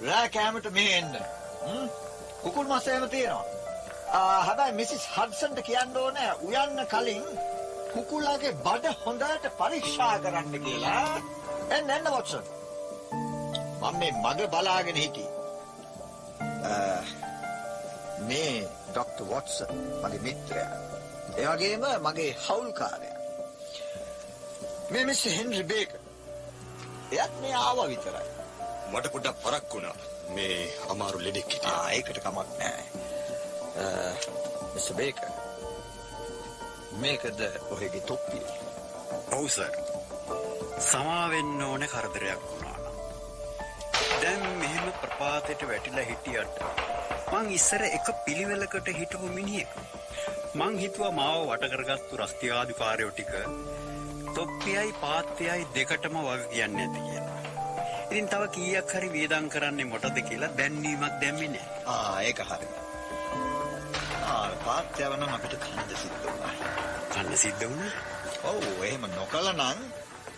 රෑ 0.00 0.28
කෑමට 0.30 0.66
මෙහෙ 0.72 0.92
එන්න. 0.98 1.14
හ්ම්? 1.64 1.86
කුකුල් 2.42 2.66
මස් 2.66 2.86
එහෙම 2.88 3.08
තියෙනවා. 3.08 3.44
ආ 4.10 4.42
හැබැයි 4.46 4.74
මිසිස් 4.74 5.04
හඩ්සන්ට 5.14 5.60
කියන්න 5.62 5.96
ඕනේ 5.96 6.30
උයන්න 6.42 6.80
කලින් 6.92 7.24
කුකුලාගේ 7.94 8.52
බඩ 8.64 8.86
හොඳට 9.04 9.46
පරීක්ෂා 9.58 10.14
කරන්න 10.18 10.56
කියලා. 10.64 11.04
එන්න 11.70 11.90
එන්න 11.90 12.10
වොට්සන්. 12.10 12.44
මම 13.80 13.98
මේ 13.98 14.12
මග 14.24 14.48
බලාගෙන 14.52 14.96
හිටියේ. 14.96 15.32
ආ, 16.66 17.00
මේ 18.28 18.54
ડોක්ටර් 18.88 19.24
වොට්සන් 19.28 19.70
මගේ 20.02 20.22
මිත්‍රයා. 20.26 20.89
ඒ 21.38 21.46
වගේම 21.52 21.84
මගේ 22.06 22.30
හවුල්කාරයා. 22.44 23.18
මේ 24.90 25.04
මිස්ටර් 25.08 25.34
හෙන්රි 25.38 25.64
බේකර්. 25.72 26.00
එයත් 27.12 27.34
මේ 27.42 27.54
ආවා 27.64 27.88
විතරයි. 27.92 28.28
මට 28.92 29.12
පොඩ්ඩක් 29.12 29.42
පරක් 29.44 29.74
වුණා 29.74 29.96
මේ 30.36 30.56
අමාරු 30.94 31.18
ලෙඩෙක් 31.26 31.52
හිටියා 31.52 31.82
ආ 31.82 31.92
ඒකට 31.98 32.18
කමක් 32.24 32.48
නෑ. 32.60 32.82
Mister 34.74 34.94
Baker. 35.00 35.28
මේකද 37.02 37.40
ඔහෙගේ 37.70 38.06
තොප්පිය. 38.10 38.46
ඔව් 39.38 39.46
සර්. 39.48 39.74
සමාවෙන්න 40.90 41.62
ඕන 41.68 41.86
කරදරයක් 41.94 42.42
වුණා. 42.48 42.78
දැන් 44.22 44.44
මෙහෙම 44.60 44.92
ප්‍රපාතයට 45.02 45.62
වැටිලා 45.70 46.08
හිටියට 46.10 46.62
මං 47.32 47.50
ඉස්සර 47.58 47.82
එක 47.88 48.06
පිළිවෙලකට 48.26 48.88
හිටපු 48.98 49.28
මිනිහෙක්. 49.38 49.72
මං 50.58 50.78
හිතුවා 50.78 51.10
මාව 51.16 51.40
වට 51.48 51.68
කරගත්තු 51.72 52.16
රස්තියාධිකාරයෝ 52.20 53.10
ටික 53.10 53.34
තොප්පියයි 54.36 54.94
පාත්‍යයයි 55.02 55.66
දෙකටම 55.74 56.16
වග 56.26 56.48
කියන්නේ 56.52 56.86
නැති 56.86 57.02
කියලා. 57.06 57.38
ඉතින් 58.06 58.30
තව 58.32 58.48
කීයක් 58.56 58.94
හරි 58.94 59.10
වේදම් 59.12 59.46
කරන්නේ 59.54 59.86
මොටද 59.92 60.18
කියලා 60.28 60.50
දැන්වීමක් 60.58 61.14
දැම්මේ 61.22 61.50
නැහැ. 61.52 61.84
ආ 61.86 62.16
ඒක 62.28 62.42
හරි. 62.50 62.68
ආ 64.32 64.48
පාත්‍යව 64.66 65.16
නම් 65.18 65.36
අපිට 65.36 65.56
කන්න 65.62 65.96
සිද්ධ 66.02 66.20
වුණා. 66.24 66.52
කන්න 67.14 67.40
සිද්ධ 67.44 67.64
වුණා. 67.70 67.94
ඔව් 68.44 68.84
එහෙම 68.88 69.08
නොකළනම් 69.16 69.88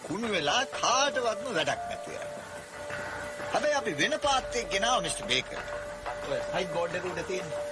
කුණු 0.07 0.33
වෙලා 0.37 0.63
කාටවත්ම 0.79 1.53
වැඩක් 1.59 1.83
නැතු. 1.89 2.11
හැබැයි 3.53 3.79
අපි 3.81 3.99
වෙන 3.99 4.21
පාත්‍යයක් 4.29 4.73
ගෙනාවා 4.77 5.05
මිස්ටර් 5.09 5.31
බේකර්. 5.33 5.63
ඔය 6.31 6.41
සයිඩ් 6.53 6.75
බෝඩ් 6.77 7.01
එක 7.01 7.13
උඩ 7.13 7.29
තියෙන. 7.31 7.72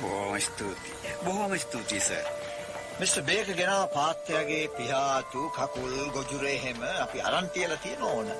බොහොම 0.00 0.40
ස්තුතියි. 0.40 1.16
බොහොම 1.24 1.58
ස්තුතියි 1.58 2.00
සර්. 2.00 2.26
මිස්ටර් 3.00 3.22
බේකර් 3.22 3.54
ගෙනාවා 3.54 3.88
පාත්‍යගේ 3.88 4.68
පිහාතු 4.76 5.40
කකුල් 5.50 5.92
ගොජුරේ 6.14 6.54
හැම 6.62 6.80
අපි 7.02 7.20
අරන් 7.22 7.50
තියලා 7.50 7.76
තියෙන 7.76 8.02
ඕන 8.02 8.30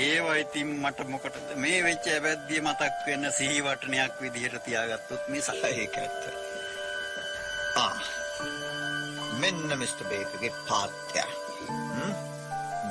ඒව 0.00 0.26
ඉතින් 0.34 0.68
මට 0.76 1.06
මොකටද 1.08 1.56
මේ 1.56 1.80
වෙච්ච 1.84 2.06
ඇබැද්දිය 2.08 2.60
මතක් 2.62 3.06
වෙන්න 3.06 3.32
සිහිවටනයක් 3.38 4.20
විදිහට 4.20 4.62
තියාගත්තොත් 4.64 5.28
මිසක් 5.28 5.64
ඒක 5.70 5.96
ඇත්ත. 5.98 6.22
ආ. 7.76 7.96
මෙන්න 9.40 9.78
මිස්ටර් 9.78 10.06
බේකර්ගේ 10.12 10.52
පාත්‍ය. 10.68 11.24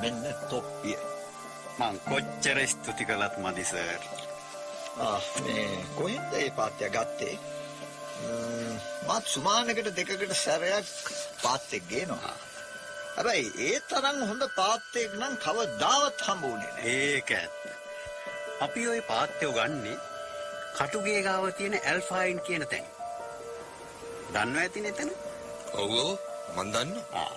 මෙන්න 0.01 0.25
තොප්පිය. 0.49 0.97
මං 1.79 2.01
කොච්චර 2.09 2.59
ස්තුති 2.67 3.05
කළත් 3.05 3.39
මදි 3.45 3.65
සර්. 3.65 4.03
ආ 4.99 5.15
මේ 5.45 5.65
කොහෙන්ද 5.95 6.27
මේ 6.33 6.51
පාත්‍ය 6.59 6.91
ගත්තේ? 6.97 7.39
මාත් 9.07 9.25
සුමානකට 9.33 9.89
දෙකකට 9.97 10.33
සැරයක් 10.35 10.88
පාත්‍යෙක් 11.43 11.83
ගේනවා. 11.89 12.35
හැබැයි 13.15 13.47
ඒ 13.67 13.79
තරම් 13.89 14.19
හොඳ 14.29 14.43
පාත්‍යෙක් 14.55 15.11
නම් 15.19 15.35
කවදාවත් 15.45 16.21
හම්බුනේ 16.27 16.71
නැහැ. 16.75 16.95
ඒක 17.07 17.31
ඇත්ත. 17.31 17.61
අපි 18.61 18.88
ওই 18.88 19.01
පාත්‍යෝ 19.11 19.51
ගන්නේ 19.57 19.97
කටුගේ 20.77 21.21
ගාව 21.23 21.45
තියෙන 21.57 21.75
ඇල්ෆායින් 21.81 22.41
කියන 22.41 22.65
තැන. 22.67 22.88
දන්නව 24.33 24.61
ඇති 24.63 24.85
නේතන? 24.85 25.11
ඔව් 25.73 25.91
ඔව් 26.01 26.11
මන් 26.55 26.71
දන්නවා. 26.75 27.31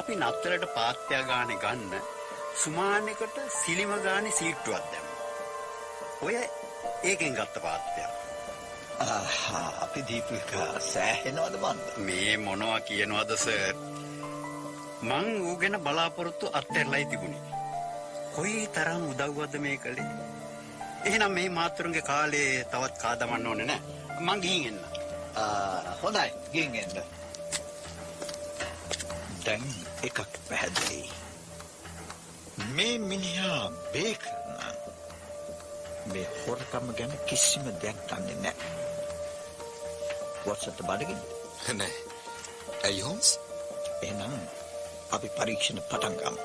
අපි 0.00 0.18
නත්තලට 0.20 0.66
පාත්‍ය 0.74 1.22
ගානේ 1.30 1.60
ගන්න 1.64 2.10
සුමානෙකට 2.62 3.38
සිලිම 3.58 3.94
ගානේ 4.06 4.38
සීට්ටුවක් 4.38 4.90
දැම්මා. 4.92 5.20
ඔය 6.22 6.34
ඒකෙන් 7.02 7.34
ගත්ත 7.34 7.62
පාත්‍යයක්. 7.62 8.21
අපි 9.02 10.00
දීපු 10.08 10.34
එක 10.40 10.50
සෑහෙනවද 10.92 11.54
මන්ද? 11.62 11.80
මේ 12.06 12.36
මොනවා 12.46 12.80
කියනවද 12.88 13.30
සර්? 13.36 13.74
මං 15.08 15.26
ඌ 15.46 15.54
ගැන 15.62 15.76
බලාපොරොත්තු 15.86 16.46
අත්හැරලයි 16.58 17.06
තිබුණේ. 17.10 17.42
කොයි 18.34 18.66
තරම් 18.74 19.02
උදව්වද 19.12 19.54
මේ 19.64 19.76
කළේ? 19.76 20.06
එහෙනම් 21.04 21.32
මේ 21.38 21.48
මාතෘන්ගේ 21.58 22.08
කාලේ 22.10 22.64
තවත් 22.72 22.94
කාදමන්න 23.02 23.46
ඕනේ 23.46 23.66
නෑ. 23.70 23.80
මං 24.26 24.42
ගිහින් 24.44 24.66
එන්න. 24.70 24.80
හොඳයි 26.02 26.30
ගින් 26.52 26.74
එන්න. 26.82 26.94
දැන් 29.44 29.64
එකක් 30.06 30.18
පැහැදිලි. 30.48 31.00
මේ 32.76 32.94
මිනිහා 33.08 33.64
බේකර් 33.92 34.30
නම් 34.54 34.76
මේ 36.12 36.26
හොරකම 36.40 36.86
ගැන 36.98 37.18
කිසිම 37.28 37.66
දෙයක් 37.82 37.98
දන්නේ 38.08 38.38
නැහැ. 38.46 38.81
වොට්සප් 40.46 40.82
බඩගින්න. 40.88 41.22
නෑ 41.78 41.94
ඇයි 42.86 43.02
හෝම්ස් 43.06 43.30
එහෙනම් 44.02 44.34
අපි 45.16 45.28
පරීක්ෂණ 45.36 45.80
පටන් 45.90 46.16
ගමු. 46.20 46.40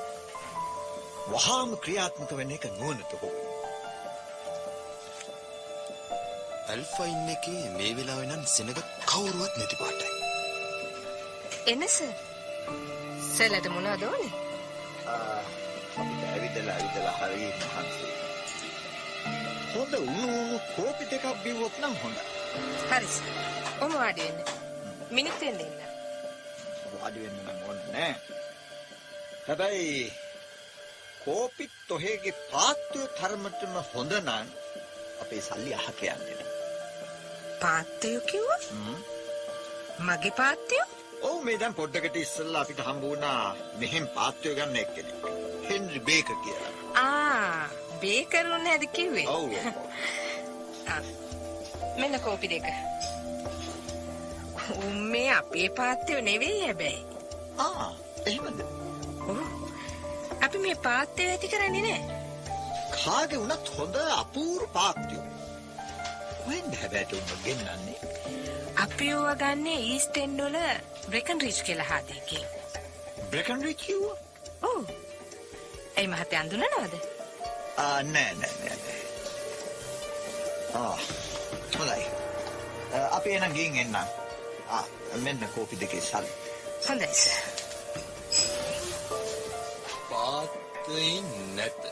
වහාම 1.32 1.74
ක්‍රියාත්මක 1.84 2.36
වෙන 2.38 2.54
එක 2.56 2.68
නුවණට 2.72 3.12
හො. 3.22 3.30
ඇල්ෆා 6.68 7.10
ඉන්න 7.14 7.34
එකේ 7.34 7.64
මේ 7.76 7.92
වෙලාවේ 7.98 8.30
නම් 8.30 8.46
සෙනග 8.54 8.72
කවුරුවත් 9.06 9.54
නැති 9.58 9.76
පාටයි 9.82 10.18
එන්න 11.66 11.84
සර්. 11.88 12.12
සර්ලට 13.28 13.66
මොනවද 13.68 14.02
ඕනේ? 14.04 14.32
අපිට 15.98 16.22
ඇවිදලා 16.28 16.76
ඇවිදලා 16.76 17.14
හරි 17.18 17.48
මහන්සි. 17.62 18.06
හොඳ 19.72 19.92
උණු 20.00 20.60
කෝපි 20.74 21.10
දෙකක් 21.10 21.26
බිව්වොත් 21.44 21.80
නම් 21.82 21.96
හොඳයි. 22.02 22.37
හරි 22.90 23.08
සර්. 23.16 23.26
ඔම 23.80 23.92
වාඩි 23.94 24.26
වෙන්න. 24.26 24.40
මිනිත් 25.10 25.40
වෙන්න 25.40 25.60
ඉන්න. 25.60 25.78
වාඩි 26.94 27.24
වෙන්න 27.24 27.38
නම් 27.44 27.60
ඕනේ. 27.68 28.12
හැබැයි 29.48 30.12
කෝපිත් 31.24 31.92
ඔහේගේ 31.96 32.34
පාත්වය 32.52 33.06
තරමටම 33.18 33.74
හොඳ 33.92 34.12
නම් 34.20 34.46
අපේ 35.22 35.42
සල්ලි 35.48 35.74
අහක 35.80 36.00
යන්නේ 36.10 36.36
නෑ. 36.38 36.54
පාත්තයෝ 37.62 38.20
කිව්වා? 38.30 38.60
මගේ 40.08 40.34
පාත්තයෝ? 40.40 40.86
ඔව් 41.22 41.38
මේ 41.44 41.58
දැන් 41.60 41.78
පොඩ්ඩකට 41.80 42.16
ඉස්සෙල්ලා 42.24 42.62
අපිට 42.66 42.84
හම්බ 42.86 43.02
වුණා 43.02 43.56
මෙහෙන් 43.82 44.10
පාත්වය 44.18 44.54
ගන්න 44.58 44.82
එක්කෙනෙක්. 44.82 45.30
හෙන්රි 45.70 46.00
බේකර් 46.10 46.36
කියලා. 46.44 46.72
ආ 47.04 47.68
බේකරුන් 48.02 48.68
හැද 48.72 48.84
කිව්වේ? 48.98 49.26
ඔව්. 49.28 49.50
මෙන්න 52.00 52.20
කෝපි 52.26 52.48
දෙක. 52.54 52.66
උම්මේ 54.86 55.30
අපේ 55.38 55.68
පාත්තයෝ 55.78 56.20
නෙවෙයි 56.28 56.60
හැබැයි. 56.66 57.06
ආ 57.64 57.88
එහෙමද? 58.26 58.60
ඔව්. 59.30 59.38
අපි 60.44 60.58
මේ 60.64 60.76
පාත්තයෝ 60.86 61.30
ඇති 61.30 61.48
කරන්නේ 61.54 61.82
නෑ. 61.86 62.02
කාගේ 62.96 63.40
වුණත් 63.42 63.66
හොඳ 63.78 63.96
අපූර්ව 64.20 64.68
පාත්වය. 64.76 65.18
කොහෙන්ද 66.44 66.74
හැබැයි 66.82 67.18
උඹ 67.20 67.30
ගෙන්නන්නේ? 67.44 67.98
අපි 68.84 69.12
ඕවා 69.14 69.36
ගන්නේ 69.42 69.80
ඊස්ට් 69.92 70.16
එන්ඩ් 70.22 70.40
වල 70.46 70.58
බ්‍රෙකන් 71.10 71.40
රිච් 71.46 71.62
කියලා 71.68 71.88
හාදේකින්. 71.92 72.46
බ්‍රෙකන් 73.30 73.64
රිච් 73.68 73.80
කිව්වා? 73.86 74.16
ඔව්. 74.70 74.84
ඇයි 75.96 76.08
මහත්තයා 76.14 76.42
අඳුනනවද? 76.42 76.94
ආ 77.84 78.02
නෑ 78.12 78.34
නෑ. 78.42 78.54
නෑ. 78.68 78.98
ආ 80.82 80.96
හොඳයි. 81.78 82.06
අපි 83.10 83.30
එන 83.36 83.54
ගින් 83.54 83.76
එන්න. 83.82 83.96
ආ 84.68 84.84
මෙන්න 85.24 85.48
කෝපි 85.54 85.80
දෙකේ 85.80 86.02
සල්ලි. 86.02 86.32
හොඳයි 86.86 87.08
සර්. 87.14 87.38
පාත්තයින් 90.10 91.26
නැත. 91.56 91.82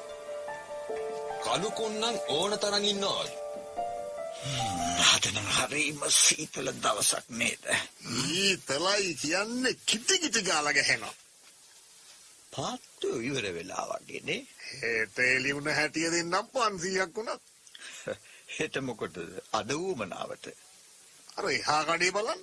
කළු 1.44 1.70
කොන්නන් 1.70 2.18
ඕන 2.28 2.58
තරම් 2.58 2.84
ඉන්නවා. 2.84 3.26
අද 5.12 5.24
නම් 5.32 5.48
හරිම 5.56 6.00
සීතල 6.16 6.68
දවසක් 6.74 7.26
නේද? 7.40 7.64
ඊතලයි 8.34 9.14
කියන්නේ 9.22 9.78
කිටි 9.86 10.18
කිටි 10.18 10.42
ගාලා 10.42 10.76
ගැහෙනවා. 10.78 11.14
පාත්තු 12.52 13.08
ඉවර 13.28 13.46
වෙලා 13.56 13.84
වගේ 13.90 14.22
නේ. 14.28 14.42
හෙට 14.80 15.18
එළි 15.26 15.54
වුණ 15.56 15.76
හැටිය 15.78 16.08
දෙන්නම් 16.14 16.34
500ක් 16.54 17.14
වුණත්. 17.16 17.42
හෙට 18.58 18.76
මොකටද? 18.80 19.16
අද 19.52 19.70
ඌමනාවට. 19.72 20.46
අර 21.36 21.44
එහා 21.50 21.82
කඩේ 21.84 22.10
බලන්න. 22.10 22.42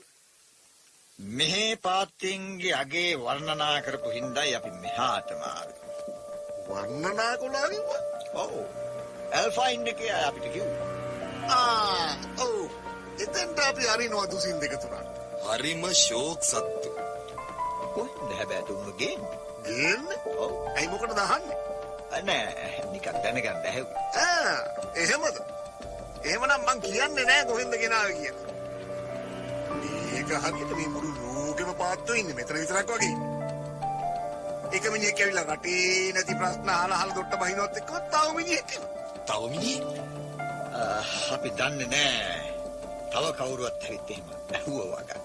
මෙහි 1.19 1.75
පාත්තින්ගේ 1.75 2.73
අගේ 2.73 3.15
වර්ණනා 3.15 3.81
කරපු 3.81 4.09
හින්දායි 4.09 4.55
අපි 4.55 4.71
මෙහාටම 4.71 5.41
ආවේ. 5.41 5.79
වර්ණනා 6.69 7.37
කළා 7.37 7.69
කිව්වා. 7.69 8.01
ඔව්. 8.33 8.53
ඇල්ෆයින් 9.31 9.87
එකේ 9.87 10.11
අය 10.11 10.23
අපිට 10.23 10.53
කිව්වා. 10.53 10.87
ආ 11.49 12.15
ඔව්. 12.37 12.71
එතෙන්ට 13.19 13.59
අපි 13.59 13.89
අරිනවා 13.89 14.31
දුසින් 14.31 14.59
දෙක 14.59 14.77
තුනක්. 14.81 14.93
හරිම 15.47 15.83
ෂෝක් 15.93 16.43
සත්තු. 16.43 16.89
කොහෙන්ද 17.95 18.37
හැබැයි 18.37 18.63
තුම 18.63 18.93
ගේන්නේ? 18.97 19.39
ගේන්නේ? 19.63 20.19
ඔව්. 20.37 20.51
ඇයි 20.75 20.87
මොකටද 20.87 21.17
අහන්නේ? 21.17 21.59
නෑ 22.23 22.85
නිකන් 22.91 23.21
දැනගන්න 23.23 23.65
ඇහුවා. 23.65 24.01
ආ 24.15 24.57
එහෙමද? 24.95 25.62
එහෙමනම් 26.23 26.63
මං 26.67 26.81
කියන්නේ 26.87 27.25
නෑ 27.29 27.45
කොහෙන්ද 27.49 27.73
ගෙනාවේ 27.83 28.17
කියලා. 28.21 28.47
මේක 30.11 30.29
හරියට 30.43 30.71
මේ 30.77 30.89
මුළු 30.95 31.11
ලෝකෙම 31.35 31.71
පාත්තෝ 31.81 32.15
ඉන්නේ 32.21 32.35
මෙතන 32.39 32.59
විතරක් 32.61 32.89
වගේ 32.95 33.11
ඉන්නේ. 33.13 33.31
එක 34.75 34.85
මිනිහෙක් 34.93 35.19
ඇවිල්ලා 35.21 35.47
රටේ 35.49 36.13
නැති 36.15 36.35
ප්‍රශ්න 36.39 36.69
අහලා 36.75 36.97
අහලා 36.99 37.15
දොට්ට 37.17 37.39
බහිනවත් 37.41 37.77
එක්ක 37.81 37.91
තව 38.13 38.27
මිනිහෙක් 38.37 38.69
එනවා. 38.75 38.91
තව 39.27 39.41
මිනිහෙක් 39.53 39.83
ආ, 40.79 41.01
අපි 41.35 41.49
දන්නේ 41.57 41.89
නෑ. 41.93 42.37
තව 43.11 43.25
කවුරුවත් 43.39 43.83
හරිත් 43.87 44.09
එහෙම 44.13 44.27
ඇහුවා 44.55 45.01
වගේ. 45.01 45.21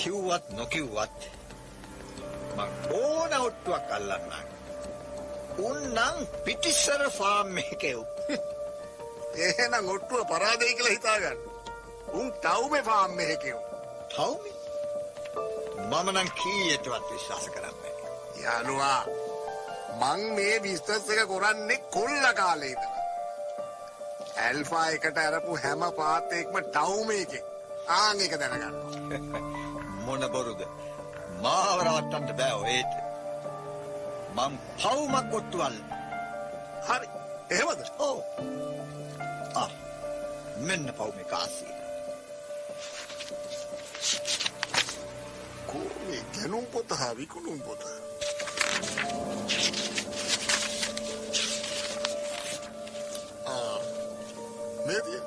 කිව්වත් 0.00 0.46
නොකිව්වත් 0.60 1.20
මං 2.56 2.70
ඕන 3.00 3.32
ඔට්ටුවක් 3.40 3.90
අල්ලන්නම්. 3.96 4.46
උන්නම් 5.68 6.16
පිටිස්සර 6.44 7.02
ෆාම් 7.18 7.58
එකේ 7.64 7.94
උ. 7.94 8.04
එහෙනම් 9.38 9.88
ඔට්ටුව 9.88 10.26
පරාදයි 10.26 10.74
කියලා 10.74 10.94
හිතාගන්න. 10.96 11.38
උන් 12.12 12.28
ටවුමේ 12.34 12.82
ෆාම් 12.82 13.18
එකේ 13.26 13.56
තවමි. 14.10 14.52
මම 15.84 16.08
නම් 16.12 16.30
කීයටවත් 16.40 17.10
විශ්වාස 17.10 17.48
කරන්නේ 17.48 17.92
නෑ. 17.94 18.12
යාළුවා 18.42 19.02
මං 20.00 20.22
මේ 20.36 20.56
බිස්නස් 20.60 21.10
එක 21.14 21.28
කරන්නේ 21.28 21.78
කොල්ල 21.90 22.26
කාලේ 22.34 22.72
ඉඳලා. 22.72 22.98
ඇල්ෆා 24.38 24.86
එකට 24.90 25.18
අරපු 25.18 25.58
හැම 25.64 25.82
පාතේක්ම 25.98 26.58
ටවුම 26.66 27.10
එකේ. 27.16 27.44
ආන් 27.96 28.20
එක 28.20 28.38
දැනගන්න. 28.40 28.76
මොන 30.06 30.26
බොරුද? 30.32 30.62
මාව 31.42 31.78
රවට්ටන්න 31.80 32.36
බෑ 32.40 32.54
ඔයේට. 32.62 32.92
මං 34.36 34.58
පවුමක් 34.78 35.34
ඔට්ටුවල්. 35.34 35.76
හරි. 36.88 37.08
එහෙමද? 37.50 37.82
ඔව්. 37.98 38.18
ආ. 39.54 39.70
මෙන්න 40.56 40.94
පවුමේ 40.94 41.24
කාසිය. 41.24 41.74
කෝමේ 45.66 46.22
ගැනුම් 46.34 46.66
පොත 46.66 46.90
හා 46.90 47.16
විකුණුම් 47.16 47.60
පොත. 47.60 47.82
ආ. 53.46 53.78
මේ 54.86 55.00
තියෙන. 55.00 55.24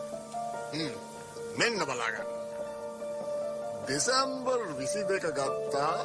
හ්ම්. 0.73 0.93
මෙන්න 1.57 1.85
බලාගන්න. 1.85 2.29
දෙසැම්බර් 3.87 4.59
22 4.77 5.31
ගත්තා 5.31 5.97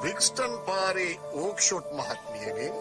බ්‍රික්ස්ටන් 0.00 0.58
පාරේ 0.58 1.20
ඕක්ෂොට් 1.32 1.92
මහත්මියගෙන් 1.92 2.74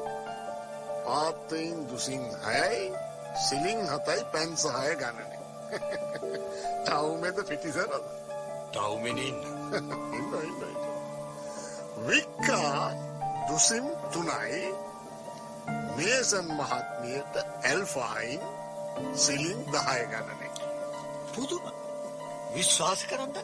පාත්තයින් 1.05 1.89
දුසින් 1.89 2.25
හයයි 2.45 3.08
සිලිං 3.39 3.81
හතයි 3.87 4.21
පැන්සහය 4.33 4.95
ගණනේ. 4.95 5.39
ටවුමෙද 6.83 7.37
පිටිසරද? 7.43 7.93
ටවුමෙන 8.69 9.17
ඉන්න. 9.19 9.41
ඉන්න 9.73 9.93
ඉන්න 10.13 10.33
ඉන්න. 10.41 10.79
වික්කා 12.07 12.91
දුසිම් 13.49 13.85
තුනයි 14.11 14.61
මේසන් 15.95 16.47
මහත්මියට 16.53 17.35
ඇල්ෆායින් 17.63 18.43
සිලින් 19.15 19.65
දහය 19.67 20.01
ගණනේ. 20.07 20.51
පුදුම. 21.33 21.65
විශ්වාස 22.53 23.01
කරන්න. 23.05 23.35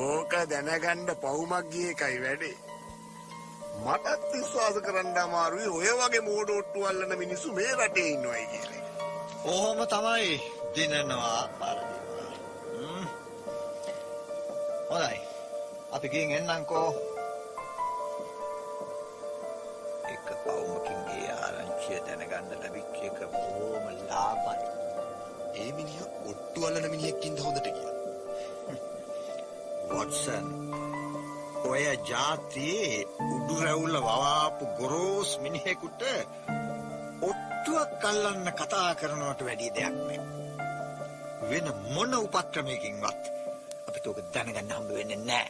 ඕක 0.00 0.32
දැනගණ්ඩ 0.48 1.16
පවුමක් 1.20 1.66
ගිය 1.70 1.88
එකයි 1.90 2.20
වැඩේ. 2.20 2.71
මටත් 3.84 4.32
විශ්වාස 4.32 4.76
කරන්න 4.86 5.16
අමාරුයි 5.18 5.68
ඔය 5.68 5.92
වගේ 6.00 6.20
මෝඩෝට්ටු 6.26 6.84
අල්ලන 6.88 7.14
මිනිස්සු 7.18 7.52
මේ 7.52 7.72
රටේ 7.78 8.08
ඉන්නවයි 8.08 8.44
කියල. 8.52 8.72
ඔහොම 9.44 9.80
තමයි 9.92 10.34
දිනනවා 10.74 11.42
පරදිනවා. 11.60 12.30
හ්ම්. 12.74 13.06
හොඳයි. 14.90 15.18
අපි 15.92 16.08
ගින් 16.08 16.34
එන්නම්කෝ. 16.38 16.90
එක 20.12 20.26
පවුමකින් 20.44 21.00
ගේ 21.08 21.28
ආරංචිය 21.38 22.00
දැනගන්න 22.06 22.58
ලැබිච්ච 22.62 22.96
එක 23.08 23.18
බොහොම 23.32 23.86
ලාභයි. 24.08 24.66
ඒ 25.54 25.70
මිනිහා 25.72 26.10
ඔට්ටු 26.30 26.66
අල්ලන 26.66 26.90
මිනිහෙක්කින්ද 26.90 27.38
හොඳට 27.38 27.66
කියලා. 27.66 27.96
වොට්සන් 29.90 30.61
ඔය 31.72 31.84
ජාතියේ 32.06 32.96
උඩු 33.26 33.54
රැවුල 33.60 33.96
වවාපු 34.00 34.64
ගොරෝස් 34.78 35.30
මිනිහෙකුට 35.38 36.02
ඔට්ටුවක් 37.28 38.04
අල්ලන්න 38.04 38.46
කතා 38.52 38.90
කරනවට 38.94 39.44
වැඩිය 39.46 39.70
දෙයක් 39.76 39.94
නෑ. 39.98 40.18
වෙන 41.50 41.66
මොන 41.94 42.12
උපක්‍රමයකින්වත් 42.16 43.22
අපිට 43.86 44.06
ඕක 44.08 44.20
දැනගන්න 44.34 44.72
හම්බ 44.72 44.90
වෙන්නේ 44.90 45.20
නෑ. 45.20 45.46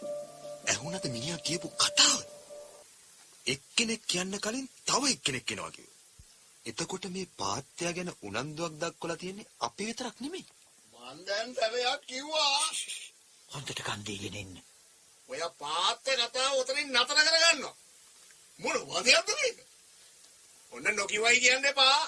ඇහුණද 0.68 1.06
මිනිහා 1.08 1.44
කියපු 1.46 1.68
කතාව? 1.76 2.18
එක්කෙනෙක් 3.46 4.02
කියන්න 4.06 4.40
කලින් 4.40 4.66
තව 4.86 5.02
එක්කෙනෙක් 5.14 5.52
එනවා 5.52 5.70
කිව්වා. 5.70 6.00
එතකොට 6.66 7.04
මේ 7.14 7.32
පාත්‍යා 7.38 7.92
ගැන 7.92 8.12
උනන්දුවක් 8.22 8.74
දක්වලා 8.80 9.16
තියෙන්නේ 9.16 9.52
අපි 9.60 9.88
විතරක් 9.88 10.16
නෙමෙයි. 10.20 10.46
මන් 10.94 11.18
දැන් 11.26 11.48
සැරයක් 11.54 12.02
කිව්වා 12.06 12.60
හොඳට 13.50 13.80
කන් 13.82 14.06
දීගෙන 14.06 14.38
ඉන්න. 14.42 14.54
ඔය 15.32 15.42
පාත්තේ 15.58 16.16
කතාව 16.18 16.58
උතරින් 16.60 16.88
නතර 16.92 17.18
කරගන්නවා. 17.18 17.74
මොන 18.60 18.76
වදයක්ද 18.88 19.28
මේක? 19.34 19.58
ඔන්න 20.72 20.86
නොකියවයි 20.96 21.40
කියන්න 21.40 21.64
එපා. 21.64 22.00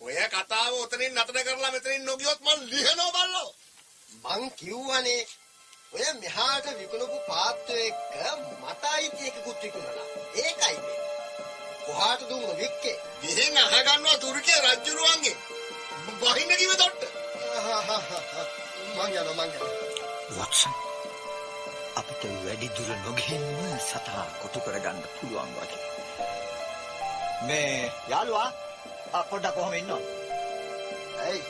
ඔය 0.00 0.16
කතාව 0.28 0.72
උතරින් 0.76 1.14
නතර 1.14 1.38
කරලා 1.46 1.70
මෙතනින් 1.70 2.04
නොගියොත් 2.04 2.40
මං 2.40 2.60
ලිහනවා 2.70 3.12
බල්ලෝ. 3.16 3.50
මං 4.24 4.50
කිව්වනේ 4.52 5.22
ඔය 5.92 6.06
මෙහාට 6.14 6.66
විකුණපු 6.78 7.18
පාත්‍රය 7.28 7.86
එක්ක 7.86 8.00
මට 8.62 8.84
අයිති 8.86 9.28
එකකුත් 9.28 9.62
විකුණලා. 9.62 10.08
ඒකයි 10.36 10.78
මේ. 10.78 10.98
කොහාට 11.86 12.22
දුන්න 12.28 12.56
වික්කේ? 12.56 12.96
ගිහින් 13.22 13.58
අහගන්නවා 13.58 14.16
තුර්කිය 14.18 14.58
රජ්ජුරුවන්ගේ. 14.64 15.36
බහින්න 16.20 16.56
කිව 16.56 16.74
තොට්ට. 16.76 17.02
මං 18.96 19.10
යනවා 19.12 19.34
මං 19.38 19.50
යනවා. 19.50 19.72
වොට්සන් 20.32 20.93
අපිට 22.00 22.22
වැඩි 22.44 22.68
දුර 22.76 22.90
නොගිහින්ම 23.04 23.78
සතා 23.88 24.24
කොටු 24.42 24.60
කරගන්න 24.60 25.00
පුළුවන් 25.16 25.50
වගේ. 25.56 25.82
මේ 27.46 27.92
යාළුවා 28.12 28.48
පොඩ්ඩක් 29.30 29.54
කොහොම 29.54 29.74
ඉන්නව? 29.80 30.02
ඇයි? 31.24 31.42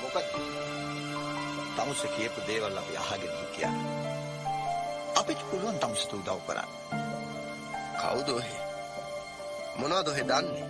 මොකද? 0.00 0.28
තමුස 1.76 2.02
කියපු 2.14 2.40
දේවල් 2.46 2.78
අපි 2.80 2.94
අහගෙන 3.02 3.34
හිටියා. 3.40 3.74
අපිට 5.20 5.42
පුළුවන් 5.50 5.80
තමුසට 5.82 6.12
උදව් 6.12 6.40
කරන්න. 6.46 6.70
කවුද 8.00 8.28
ඔහෙ? 8.36 8.54
මොනවද 9.78 10.08
ඔහෙ 10.12 10.24
දන්නේ? 10.30 10.64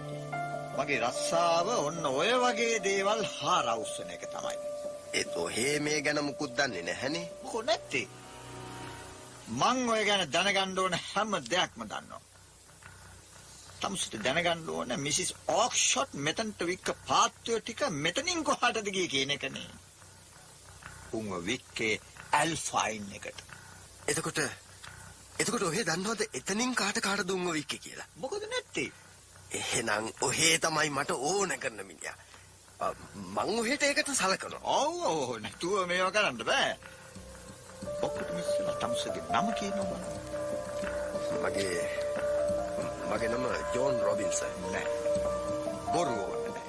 මගේ 0.79 1.01
රස්සාව 1.05 1.69
ඔන්න 1.77 2.03
ඔය 2.11 2.33
වගේ 2.45 2.83
දේවල් 2.89 3.23
හාරවුස්සන 3.37 4.11
එක 4.17 4.27
තමයි. 4.35 4.59
ඒත් 5.19 5.37
ඔහෙ 5.37 5.79
මේ 5.87 6.03
ගැන 6.05 6.25
මුකුත් 6.25 6.53
දන්නේ 6.59 6.83
නැහනේ. 6.83 7.31
මොකෝ 7.43 7.63
නැත්තේ? 7.63 8.07
මං 9.49 9.89
ඔය 9.89 10.05
ගැන 10.05 10.31
දැනගන්න 10.31 10.79
ඕන 10.79 10.95
හැම 11.05 11.33
දෙයක්ම 11.45 11.85
දන්නවා. 11.85 12.21
තමුසට 13.81 14.17
දැනගන්න 14.19 14.69
ඕන 14.71 14.95
මිසිස් 15.01 15.35
ඔක්ෂොට් 15.49 16.15
මෙතනට 16.17 16.61
වික්ක 16.63 16.95
පාත්වය 17.07 17.61
ටික 17.61 17.81
මෙතනින් 17.91 18.45
කොහාටද 18.45 18.89
ගියේ 18.89 19.09
කියන 19.09 19.31
එකනේ. 19.31 19.71
උන්ව 21.13 21.47
වික්කේ 21.47 22.01
ඇල්ෆයින් 22.33 23.09
එකට. 23.13 23.43
එතකොට 24.07 24.39
එතකොට 25.39 25.63
ඔහෙ 25.63 25.85
දන්නවද 25.85 26.29
එතනින් 26.33 26.75
කාට 26.75 27.01
කාට 27.01 27.27
දුන්න 27.29 27.53
වික්කේ 27.53 27.79
කියලා? 27.79 28.07
මොකද 28.17 28.45
නැත්තේ? 28.45 28.93
එහෙනම් 29.53 30.13
ඔහේ 30.21 30.59
තමයි 30.59 30.91
මට 30.91 31.11
ඕන 31.11 31.59
කරන 31.59 31.87
මිනිහා. 31.87 32.17
මං 33.15 33.59
ඔහෙට 33.59 33.83
ඒකට 33.83 34.15
සලකනවා. 34.15 34.61
ඔව් 34.77 34.95
ඔව් 35.05 35.39
නැතුව 35.41 35.87
මේවා 35.87 36.13
කරන්න 36.13 36.45
බෑ. 36.45 36.77
ඔක්කොටම 38.03 38.39
ඉස්සෙල්ලා 38.39 38.77
තමුසගේ 38.77 39.23
නම 39.31 39.49
කියනවා 39.59 40.01
මගේ 41.43 41.85
මගේ 43.09 43.29
නම 43.29 43.45
ජෝන් 43.75 44.01
රොබින්සන්. 44.01 44.53
නෑ. 44.73 44.87
බොරු 45.93 46.15
ඕන 46.23 46.41
නෑ. 46.47 46.65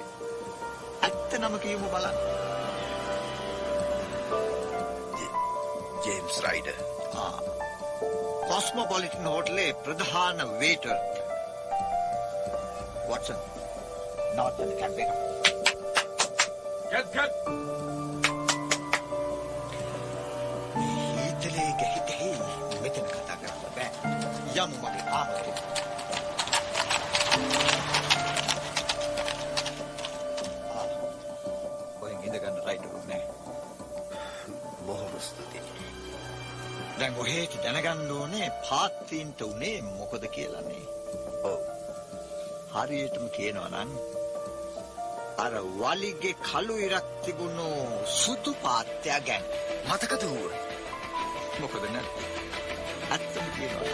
ඇත්ත 1.02 1.38
නම 1.40 1.56
කියමු 1.60 1.88
බලන්න. 1.94 2.18
James 6.06 6.38
Ryder. 6.46 6.78
ආ. 7.16 7.40
කොස්මොපොලිටන් 8.48 9.28
හෝටලේ 9.28 9.70
ප්‍රධාන 9.84 10.46
වේටර්. 10.60 10.98
වොට්සන්. 13.10 13.40
නවත්තන්න 14.36 14.74
කැබ් 14.80 15.00
එක. 15.04 15.12
කැත් 16.92 17.34
දැන් 37.00 37.16
ඔහෙට 37.18 37.54
දැනගන්න 37.64 38.12
ඕනේ 38.12 38.48
පාත්‍රීන්ට 38.70 39.42
උනේ 39.42 39.78
මොකද 39.82 40.26
කියලානේ. 40.36 40.84
ඔව්. 41.44 41.60
හරියටම 42.74 43.26
කියනවා 43.36 43.70
නම් 43.70 43.92
අර 45.44 45.54
වලිගේ 45.80 46.36
කළු 46.48 46.76
ඉරක් 46.86 47.08
තිබුණු 47.26 47.68
සුදු 48.20 48.52
පාත්‍ය 48.64 49.10
ගැන 49.28 49.44
මතකද 49.90 50.24
ඌව? 50.32 50.54
මොකද 51.60 51.84
නැත්තේ 51.94 52.28
ඇත්තම 53.12 53.46
කියනවා 53.56 53.88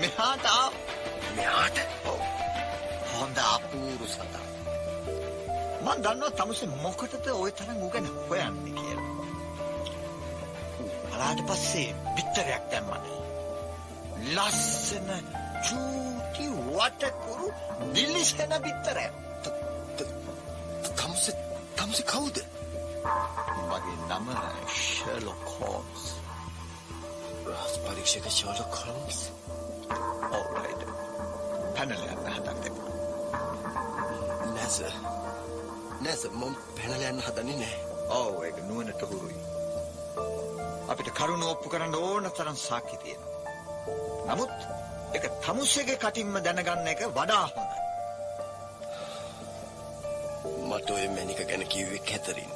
මෙහාට 0.00 0.44
ආව 0.52 0.72
මෙයාට 1.36 1.78
ඔව්. 2.06 2.20
හොඳ 3.12 3.36
අපූරු 3.46 4.06
සතා 4.06 4.46
මන් 5.84 5.98
දන්නවා 6.04 6.36
තමුසේ 6.38 6.70
මොකටද 6.82 7.26
ওই 7.34 7.52
තරම් 7.52 7.80
උගන 7.86 8.06
හොයන්නේ 8.28 8.74
කියලා 8.74 8.91
අලාට 11.22 11.42
පස්සේ 11.46 11.94
පිටරයක් 12.16 12.64
දැම්මනේ 12.70 13.18
ලස්සන 14.28 15.10
චූටි 15.66 16.46
වටකුරු 16.68 17.48
දිලිසෙන 17.94 18.54
පිටරයක් 18.64 19.12
තමුසේ 20.96 21.34
තමුසේ 21.76 22.06
කවුද? 22.06 22.36
මගේ 23.68 23.96
නම 24.10 24.26
ෂර්ලොක් 24.68 25.46
හෝම්ස් 25.54 26.02
රාස් 27.46 27.74
පරීක්ෂක 27.84 28.26
ෂර්ලොක් 28.30 28.74
හෝම්ස්. 28.80 29.18
ඔව් 30.32 30.46
රයිට් 30.56 30.82
පැනල 31.76 31.92
යන්න 31.94 32.28
හදන්නේ 32.34 32.72
නැස. 34.54 34.76
නැස 36.00 36.22
මම 36.32 36.54
පැනලා 36.76 37.10
යන්න 37.10 37.24
හදන්නේ 37.26 37.56
නැහැ. 37.56 37.80
ඔව් 38.10 38.44
ඒක 38.44 38.62
නුවණට 38.68 39.08
හුරුයි. 39.08 39.51
අපිට 40.92 41.12
කරුණ 41.14 41.44
ඔප්පු 41.44 41.68
කරන්න 41.68 41.94
ඕන 41.96 42.24
තරම් 42.30 42.56
සාක්ෂි 42.58 42.96
තියෙනවා. 43.02 43.32
නමුත් 44.28 44.52
ඒක 45.14 45.24
තමුසේගේ 45.42 45.98
කටින්ම 45.98 46.34
දැනගන්න 46.40 46.90
එක 46.92 47.04
වඩා 47.10 47.44
හොඳයි. 47.48 47.78
මට 50.68 50.88
ඔය 50.90 51.06
මැනික 51.14 51.40
ගැන 51.48 51.64
කිව්වේ 51.66 52.02
කැතරින්. 52.02 52.52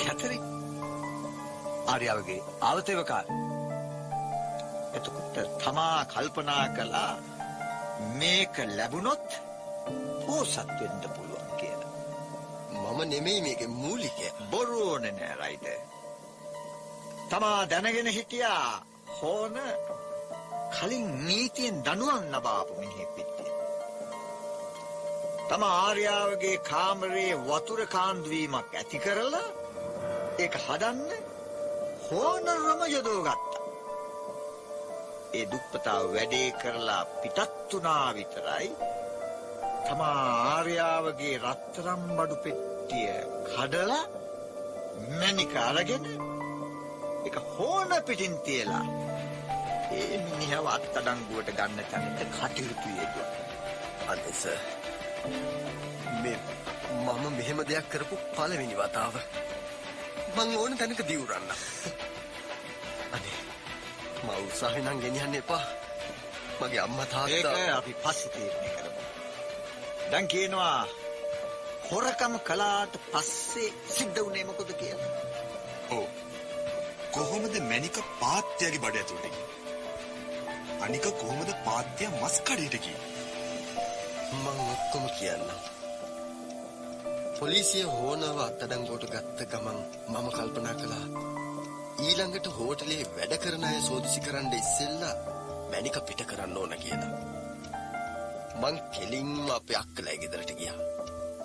කැතරි 0.00 0.38
ආර්යාවගේ 1.86 2.40
ආවතේවකාර. 2.62 3.26
එතකොට 4.94 5.36
තමා 5.58 5.98
කල්පනා 6.06 6.64
කළා 6.76 7.12
මේක 8.18 8.54
ලැබුණොත් 8.70 9.38
පෝසත් 10.24 10.76
වෙන්න 10.80 11.08
පුළුවන් 11.10 11.54
කියලා. 11.56 11.94
මම 12.82 13.00
නෙමෙයි 13.08 13.40
මේකේ 13.42 13.74
මූලිකය. 13.76 14.34
බොරු 14.50 14.84
ඕනේ 14.88 15.14
නෑ 15.14 15.34
රයිට. 15.36 15.98
තමා 17.30 17.70
දැනගෙන 17.70 18.08
හිටියා 18.08 18.86
හෝන 19.18 19.56
කලින් 20.76 21.08
නීතියෙන් 21.26 21.76
දනුවම් 21.84 22.24
ලබාපු 22.32 22.72
මිනිහෙක් 22.80 23.10
පිටියේ. 23.16 23.54
තම 25.48 25.62
ආර්යාවගේ 25.66 26.56
කාමරයේ 26.70 27.40
වතුර 27.48 27.80
කාන්දුවීමක් 27.94 28.74
ඇති 28.74 28.98
කරලා 29.04 29.48
ඒක 30.38 30.54
හදන්න 30.64 31.10
හෝනරම 32.06 32.80
යොදවගත්තා. 32.94 33.62
ඒ 35.32 35.44
දුප්පතා 35.52 36.00
වැඩේ 36.14 36.48
කරලා 36.60 37.04
පිටත් 37.20 37.68
වුණා 37.70 38.08
විතරයි 38.16 38.68
තමා 39.86 40.24
ආර්යාවගේ 40.48 41.36
රත්තරම් 41.44 42.02
බඩු 42.16 42.36
පෙට්ටිය 42.44 43.14
කඩලා 43.48 44.04
මැනික 45.10 45.54
අරගෙන 45.68 46.04
එක 47.26 47.36
හෝන 47.54 47.90
පිටින් 48.06 48.34
තියලා 48.40 48.84
ඒ 49.92 50.18
මිනිහව 50.20 50.66
අත්තඩංගුවට 50.68 51.50
ගන්න 51.52 51.84
තැනට 51.90 52.20
කටයුතු 52.34 52.88
යෙදුවා. 52.90 53.30
අදස 54.08 54.42
මේ 56.22 56.38
මම 56.96 57.24
මෙහෙම 57.32 57.60
දෙයක් 57.64 57.88
කරපු 57.88 58.16
පළවෙනි 58.34 58.76
වතාව. 58.76 59.14
මං 60.36 60.56
ඕන 60.56 60.78
තැනක 60.78 61.02
දිවුරන්න. 61.08 61.50
අනේ 63.12 63.38
මම 64.22 64.30
උත්සාහේ 64.38 64.82
නම් 64.82 64.98
ගෙනියන්න 65.00 65.34
එපා. 65.34 65.64
මගේ 66.60 66.80
අම්මා 66.80 67.06
ඒක 67.26 67.42
තාත්තා 67.42 67.76
අපි 67.76 67.92
පස්සේ 67.96 68.30
තීරණය 68.30 68.70
කරමු. 68.70 69.02
දැන් 70.10 70.28
කියනවා 70.28 70.78
හොරකම 71.90 72.34
කළාට 72.40 72.94
පස්සේ 73.12 73.74
සිද්ධ 73.88 74.20
වුණේ 74.20 74.44
මොකද 74.44 74.72
කියලා. 74.74 75.29
කොහොමද 77.20 77.54
මැනික 77.70 77.96
පාත්‍යගේ 78.20 78.80
බඩ 78.82 79.00
ඇතුළට 79.00 79.26
ගියේ? 79.32 79.48
අනික 80.84 81.06
කොහොමද 81.22 81.50
පාත්‍ය 81.66 82.06
මස් 82.10 82.36
කඩේට 82.46 82.76
ගියේ? 82.84 83.00
මං 84.36 84.60
ඔක්කොම 84.74 85.04
කියන්නම්. 85.18 85.50
පොලිසිය 87.38 87.84
හෝනව 87.96 88.38
අත්අඩංගුවට 88.46 89.04
ගත්ත 89.14 89.48
ගමන් 89.52 89.78
මම 90.12 90.28
කල්පනා 90.36 90.74
කළා 90.80 91.04
ඊළඟට 92.06 92.48
හෝටලේ 92.58 93.02
වැඩ 93.16 93.34
කරන 93.42 93.66
අය 93.70 93.80
සෝදිසි 93.88 94.24
කරන්න 94.26 94.56
ඉස්සෙල්ලා 94.60 95.14
මැනික 95.72 95.98
පිට 96.08 96.24
කරන්න 96.30 96.56
ඕන 96.62 96.74
කියලා. 96.84 97.12
මං 98.62 98.80
කෙලින්ම 98.94 99.50
අපේ 99.58 99.80
අක්කලා 99.82 100.16
ගෙදරට 100.22 100.54
ගියා. 100.60 100.78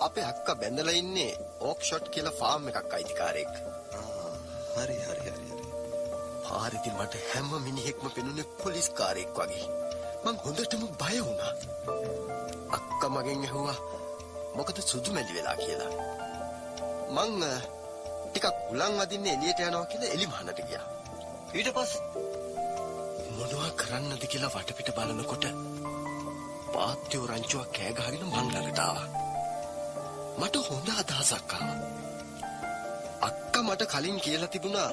අපේ 0.08 0.26
අක්කා 0.32 0.56
බැඳලා 0.62 0.96
ඉන්නේ 1.02 1.32
ඕක්ෂොට් 1.68 2.08
කියලා 2.16 2.38
ෆාම් 2.40 2.72
එකක් 2.72 2.96
අයිතිකාරයෙක්. 3.00 3.54
හරි 4.76 4.98
හරි 5.04 5.20
හරි. 5.26 5.55
පාරිදි 6.46 6.90
මට 6.90 7.14
හැම 7.32 7.50
මිනිහෙක්ම 7.64 8.06
පෙනුනේ 8.16 8.46
පොලිස් 8.62 8.88
කාරයෙක් 8.90 9.38
වගේ. 9.38 9.66
මං 10.24 10.36
හොඳටම 10.44 10.82
බය 11.00 11.16
වුණා. 11.20 11.52
අක්කා 12.76 13.10
මගෙන් 13.10 13.44
ඇහුවා 13.46 13.78
මොකද 14.56 14.78
සුදු 14.80 15.10
මැලි 15.12 15.32
වෙලා 15.34 15.56
කියලා. 15.56 15.92
මං 17.16 17.42
අ, 17.42 17.50
ටිකක් 18.30 18.46
උලන් 18.72 18.94
වදින්න 19.00 19.26
එළියට 19.26 19.60
යනවා 19.60 19.86
කියලා 19.86 20.14
එලි 20.16 20.26
මහනට 20.26 20.60
ගියා. 20.68 20.86
ඊට 21.54 21.70
පස්සේ 21.74 22.02
මොනවා 23.36 23.70
කරන්නද 23.80 24.22
කියලා 24.32 24.54
වටපිට 24.54 24.90
බලනකොට 24.96 25.44
පාත්‍යෝ 26.74 27.26
රංචුවක් 27.26 27.68
කෑ 27.76 27.92
ගහගෙන 27.92 28.24
මං 28.24 28.48
ළඟට 28.54 28.78
ආවා. 28.78 29.06
මට 30.38 30.54
හොඳ 30.68 30.88
අදහසක් 31.02 31.52
ආවා. 31.54 31.78
අක්කා 33.28 33.62
මට 33.62 33.82
කලින් 33.92 34.18
කියලා 34.20 34.48
තිබුණා 34.48 34.90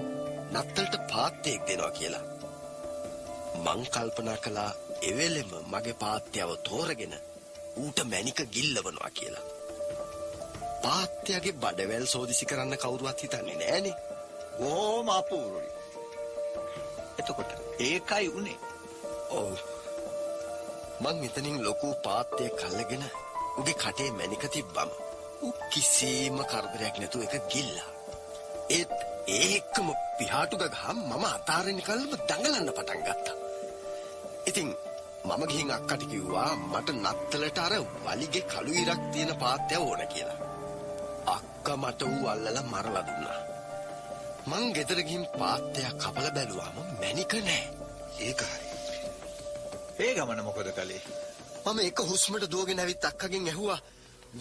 නත්තලට 0.54 0.96
පාත්‍යයක් 1.12 1.62
දෙනවා 1.68 1.92
කියලා. 1.92 2.24
මං 3.66 3.82
කල්පනා 3.94 4.38
කළා 4.38 4.72
එවෙලෙම 5.10 5.52
මගේ 5.72 6.00
පාත්‍යව 6.04 6.50
තෝරගෙන 6.68 7.14
ඌට 7.76 8.00
මැනික 8.12 8.40
ගිල්ලවනවා 8.56 9.12
කියලා. 9.18 9.46
පාත්‍යගේ 10.84 11.60
බඩවැල් 11.62 12.06
සෝදිසි 12.08 12.46
කරන්න 12.46 12.78
කවුරුවත් 12.78 13.24
හිතන්නේ 13.24 13.58
නෑනේ. 13.62 13.96
බොහොම 14.58 15.10
අපූරුයි. 15.10 15.70
එතකොට 17.20 17.52
ඒකයි 17.80 18.28
උනේ. 18.40 18.60
ඔව්. 19.30 19.56
මං 21.02 21.16
මෙතනින් 21.22 21.58
ලොකු 21.66 21.90
පාත්‍යයක් 22.06 22.60
අල්ලගෙන 22.68 23.06
උගේ 23.60 23.80
කටේ 23.82 24.12
මැනික 24.12 24.46
තිබ්බම 24.54 24.92
ඌ 25.42 25.54
කිසිම 25.72 26.38
කරදරයක් 26.52 26.96
නැතුව 27.00 27.26
ඒක 27.26 27.50
ගිල්ලා. 27.52 27.90
ඒත් 28.70 29.13
ඒකම 29.28 29.88
පිහාටු 30.18 30.58
ගගහම 30.58 30.98
මම 31.10 31.24
අතාරින්න 31.26 31.82
කල්ම 31.82 32.12
දඟලන්න 32.30 32.72
පටන් 32.78 33.02
ගත්තා. 33.08 33.36
ඉතින් 34.46 34.70
මම 35.26 35.44
ගිහින් 35.50 35.72
අක්කට 35.72 36.04
කිව්වා 36.12 36.52
මට 36.56 36.90
නත්තලට 36.96 37.58
අර 37.58 37.74
වලිගේ 38.06 38.44
කළු 38.52 38.72
ඉරක් 38.74 39.02
තියෙන 39.14 39.32
පාත්‍ය 39.38 39.76
ඕන 39.78 40.02
කියලා. 40.08 40.40
අක්කා 41.36 41.78
මට 41.78 42.02
ඌ 42.04 42.28
අල්ලලා 42.28 42.64
මරලා 42.64 43.04
දුන්නා. 43.08 43.40
මං 44.48 44.74
ගෙදර 44.76 45.00
ගිහින් 45.08 45.26
පාත්‍යයක් 45.40 45.96
කපලා 46.02 46.36
බැලුවාම 46.36 46.78
මැනික 47.00 47.34
නෑ. 47.48 47.64
ඒක 48.20 48.42
හරි. 48.42 48.68
ඒ 50.00 50.12
ගමන 50.16 50.44
මොකද 50.44 50.70
කළේ? 50.78 51.02
මම 51.66 51.80
එක 51.80 52.00
හුස්මට 52.10 52.52
දුවගෙන 52.52 52.80
ඇවිත් 52.80 53.06
අක්කගෙන් 53.06 53.48
ඇහුවා 53.48 53.80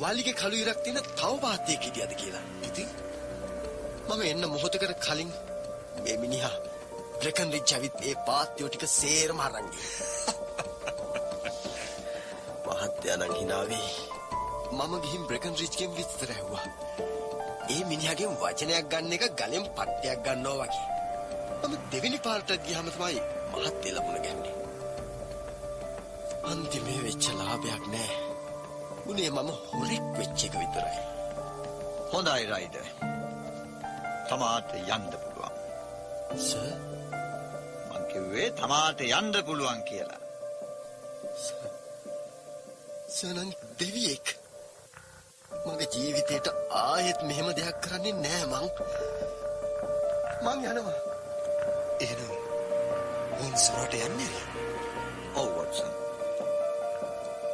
වලිගේ 0.01 0.39
කළු 0.41 0.57
ඉරක් 0.57 0.79
තියෙන 0.83 1.03
තව 1.19 1.33
පාත්‍යයක් 1.41 1.83
හිටියද 1.87 2.13
කියලා. 2.21 2.45
ඉතින් 2.69 2.89
මම 4.09 4.23
එන්න 4.23 4.45
මොහොතකට 4.47 4.95
කලින් 5.01 5.31
මේ 6.03 6.17
මිනිහා 6.17 6.57
බ්‍රෙකන් 7.19 7.53
රිච් 7.53 7.71
ඇවිත් 7.73 7.97
ඒ 8.03 8.17
පාත්‍යෝ 8.27 8.69
ටික 8.69 8.85
සේරම 8.91 9.39
අරන් 9.41 9.69
මහත්තයා 12.67 13.17
නම් 13.19 13.35
හිනාවේ 13.35 13.87
මම 14.73 14.93
ගිහින් 15.01 15.23
බ්‍රෙකන් 15.29 15.55
රිච්ගෙන් 15.55 15.91
විස්තර 15.97 16.31
ඇහුවා. 16.31 16.65
ඒ 17.69 17.83
මිනිහාගෙන් 17.85 18.33
වචනයක් 18.41 18.89
ගන්න 18.91 19.13
එක 19.17 19.25
ගලෙන් 19.39 19.67
පට්ටයක් 19.69 20.19
ගන්නවා 20.25 20.57
වගේ. 20.63 20.87
මම 21.61 21.75
දෙවෙනි 21.93 22.19
පාරට 22.19 22.51
ගියාම 22.65 22.89
තමයි 22.89 23.21
මහත්තය 23.53 23.89
ලැබුණ 23.91 24.25
ගැන්නේ. 24.25 24.55
අන්තිමේ 26.45 27.01
වෙච්ච 27.05 27.25
ලාභයක් 27.39 27.85
නෑ. 27.87 28.13
උනේ 29.07 29.31
මම 29.31 29.51
හොරෙක් 29.69 30.05
වෙච්ච 30.19 30.39
එක 30.47 30.55
විතරයි. 30.61 31.01
හොඳයි 32.13 32.45
රයිඩර්. 32.47 33.12
තමාට 34.33 34.71
යන්න 34.75 35.09
පුළුවන්. 35.13 35.57
සර් 36.41 36.69
මං 37.93 38.05
කිව්වේ 38.13 38.47
තමාට 38.57 39.01
යන්න 39.05 39.35
පුළුවන් 39.49 39.83
කියලා. 39.89 40.21
සනන් 43.09 43.51
දෙවියෙක්. 43.81 44.33
මගේ 45.67 45.91
ජීවිතේට 45.95 46.49
ආයෙත් 46.79 47.21
මෙහෙම 47.29 47.51
දෙයක් 47.59 47.83
කරන්නේ 47.85 48.15
නෑ 48.23 48.47
මං. 48.47 48.67
මං 50.45 50.65
යනවා. 50.71 50.97
එහෙනම් 52.01 52.33
ඕන් 53.37 53.55
සොරට 53.67 53.99
යන්නේ 54.01 54.41
ඔව් 55.35 55.53
වොට්සන්. 55.59 55.93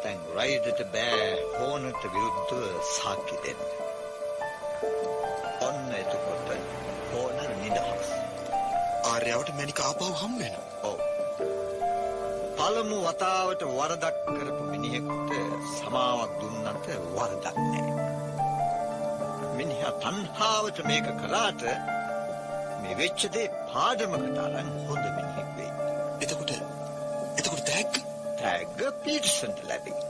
දැන් 0.04 0.24
රයිඩර්ට 0.38 0.86
බෑ 0.94 1.28
හෝනට 1.58 2.10
විරුද්ධව 2.14 2.82
සාක්ෂි 2.94 3.44
දෙන්න. 3.48 3.87
ආර්යාවට 9.28 9.56
මැනික 9.56 9.80
ආපහු 9.80 10.06
හම් 10.12 10.34
වෙනවා. 10.40 10.68
ඔව්. 10.82 10.98
පළමු 12.58 12.98
වතාවට 13.06 13.62
වරදක් 13.70 14.16
කරපු 14.28 14.62
මිනිහෙකුට 14.64 15.32
සමාවක් 15.72 16.32
දුන්නට 16.40 16.88
වරදක් 17.16 17.58
නෑ. 17.62 17.82
මිනිහා 19.58 19.92
තණ්හාවට 20.02 20.80
මේක 20.88 21.10
කළාට 21.20 21.62
මේ 22.82 22.98
වෙච්ච 23.00 23.28
දේ 23.34 23.46
පාඩමකට 23.66 24.38
අරන් 24.44 24.70
හොඳ 24.86 25.04
මිනිහෙක් 25.10 25.50
වෙයි. 25.56 25.72
එතකොට 26.20 26.52
එතකොට 27.36 27.64
තෑග්ග 27.68 28.02
තෑග්ග 28.40 28.80
පීටර්සන්ට 29.04 29.64
ලැබේ. 29.68 30.06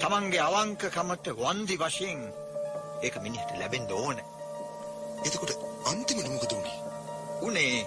තමන්ගේ 0.00 0.46
අවංකකමට 0.48 1.36
වන්දි 1.42 1.82
වශයෙන් 1.82 2.26
ඒක 3.02 3.22
මිනිහට 3.22 3.60
ලැබෙන්න 3.60 3.94
ඕන. 3.96 4.26
උනේ 7.56 7.86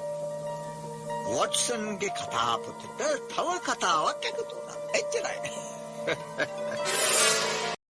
වොට්සන්ගේ 1.27 2.09
කතාපොතට 2.11 2.83
තව 3.29 3.47
කතාවක් 3.61 4.25
එකතු 4.25 4.43
වුණා. 4.47 4.77
එච්චරයි. 4.93 5.51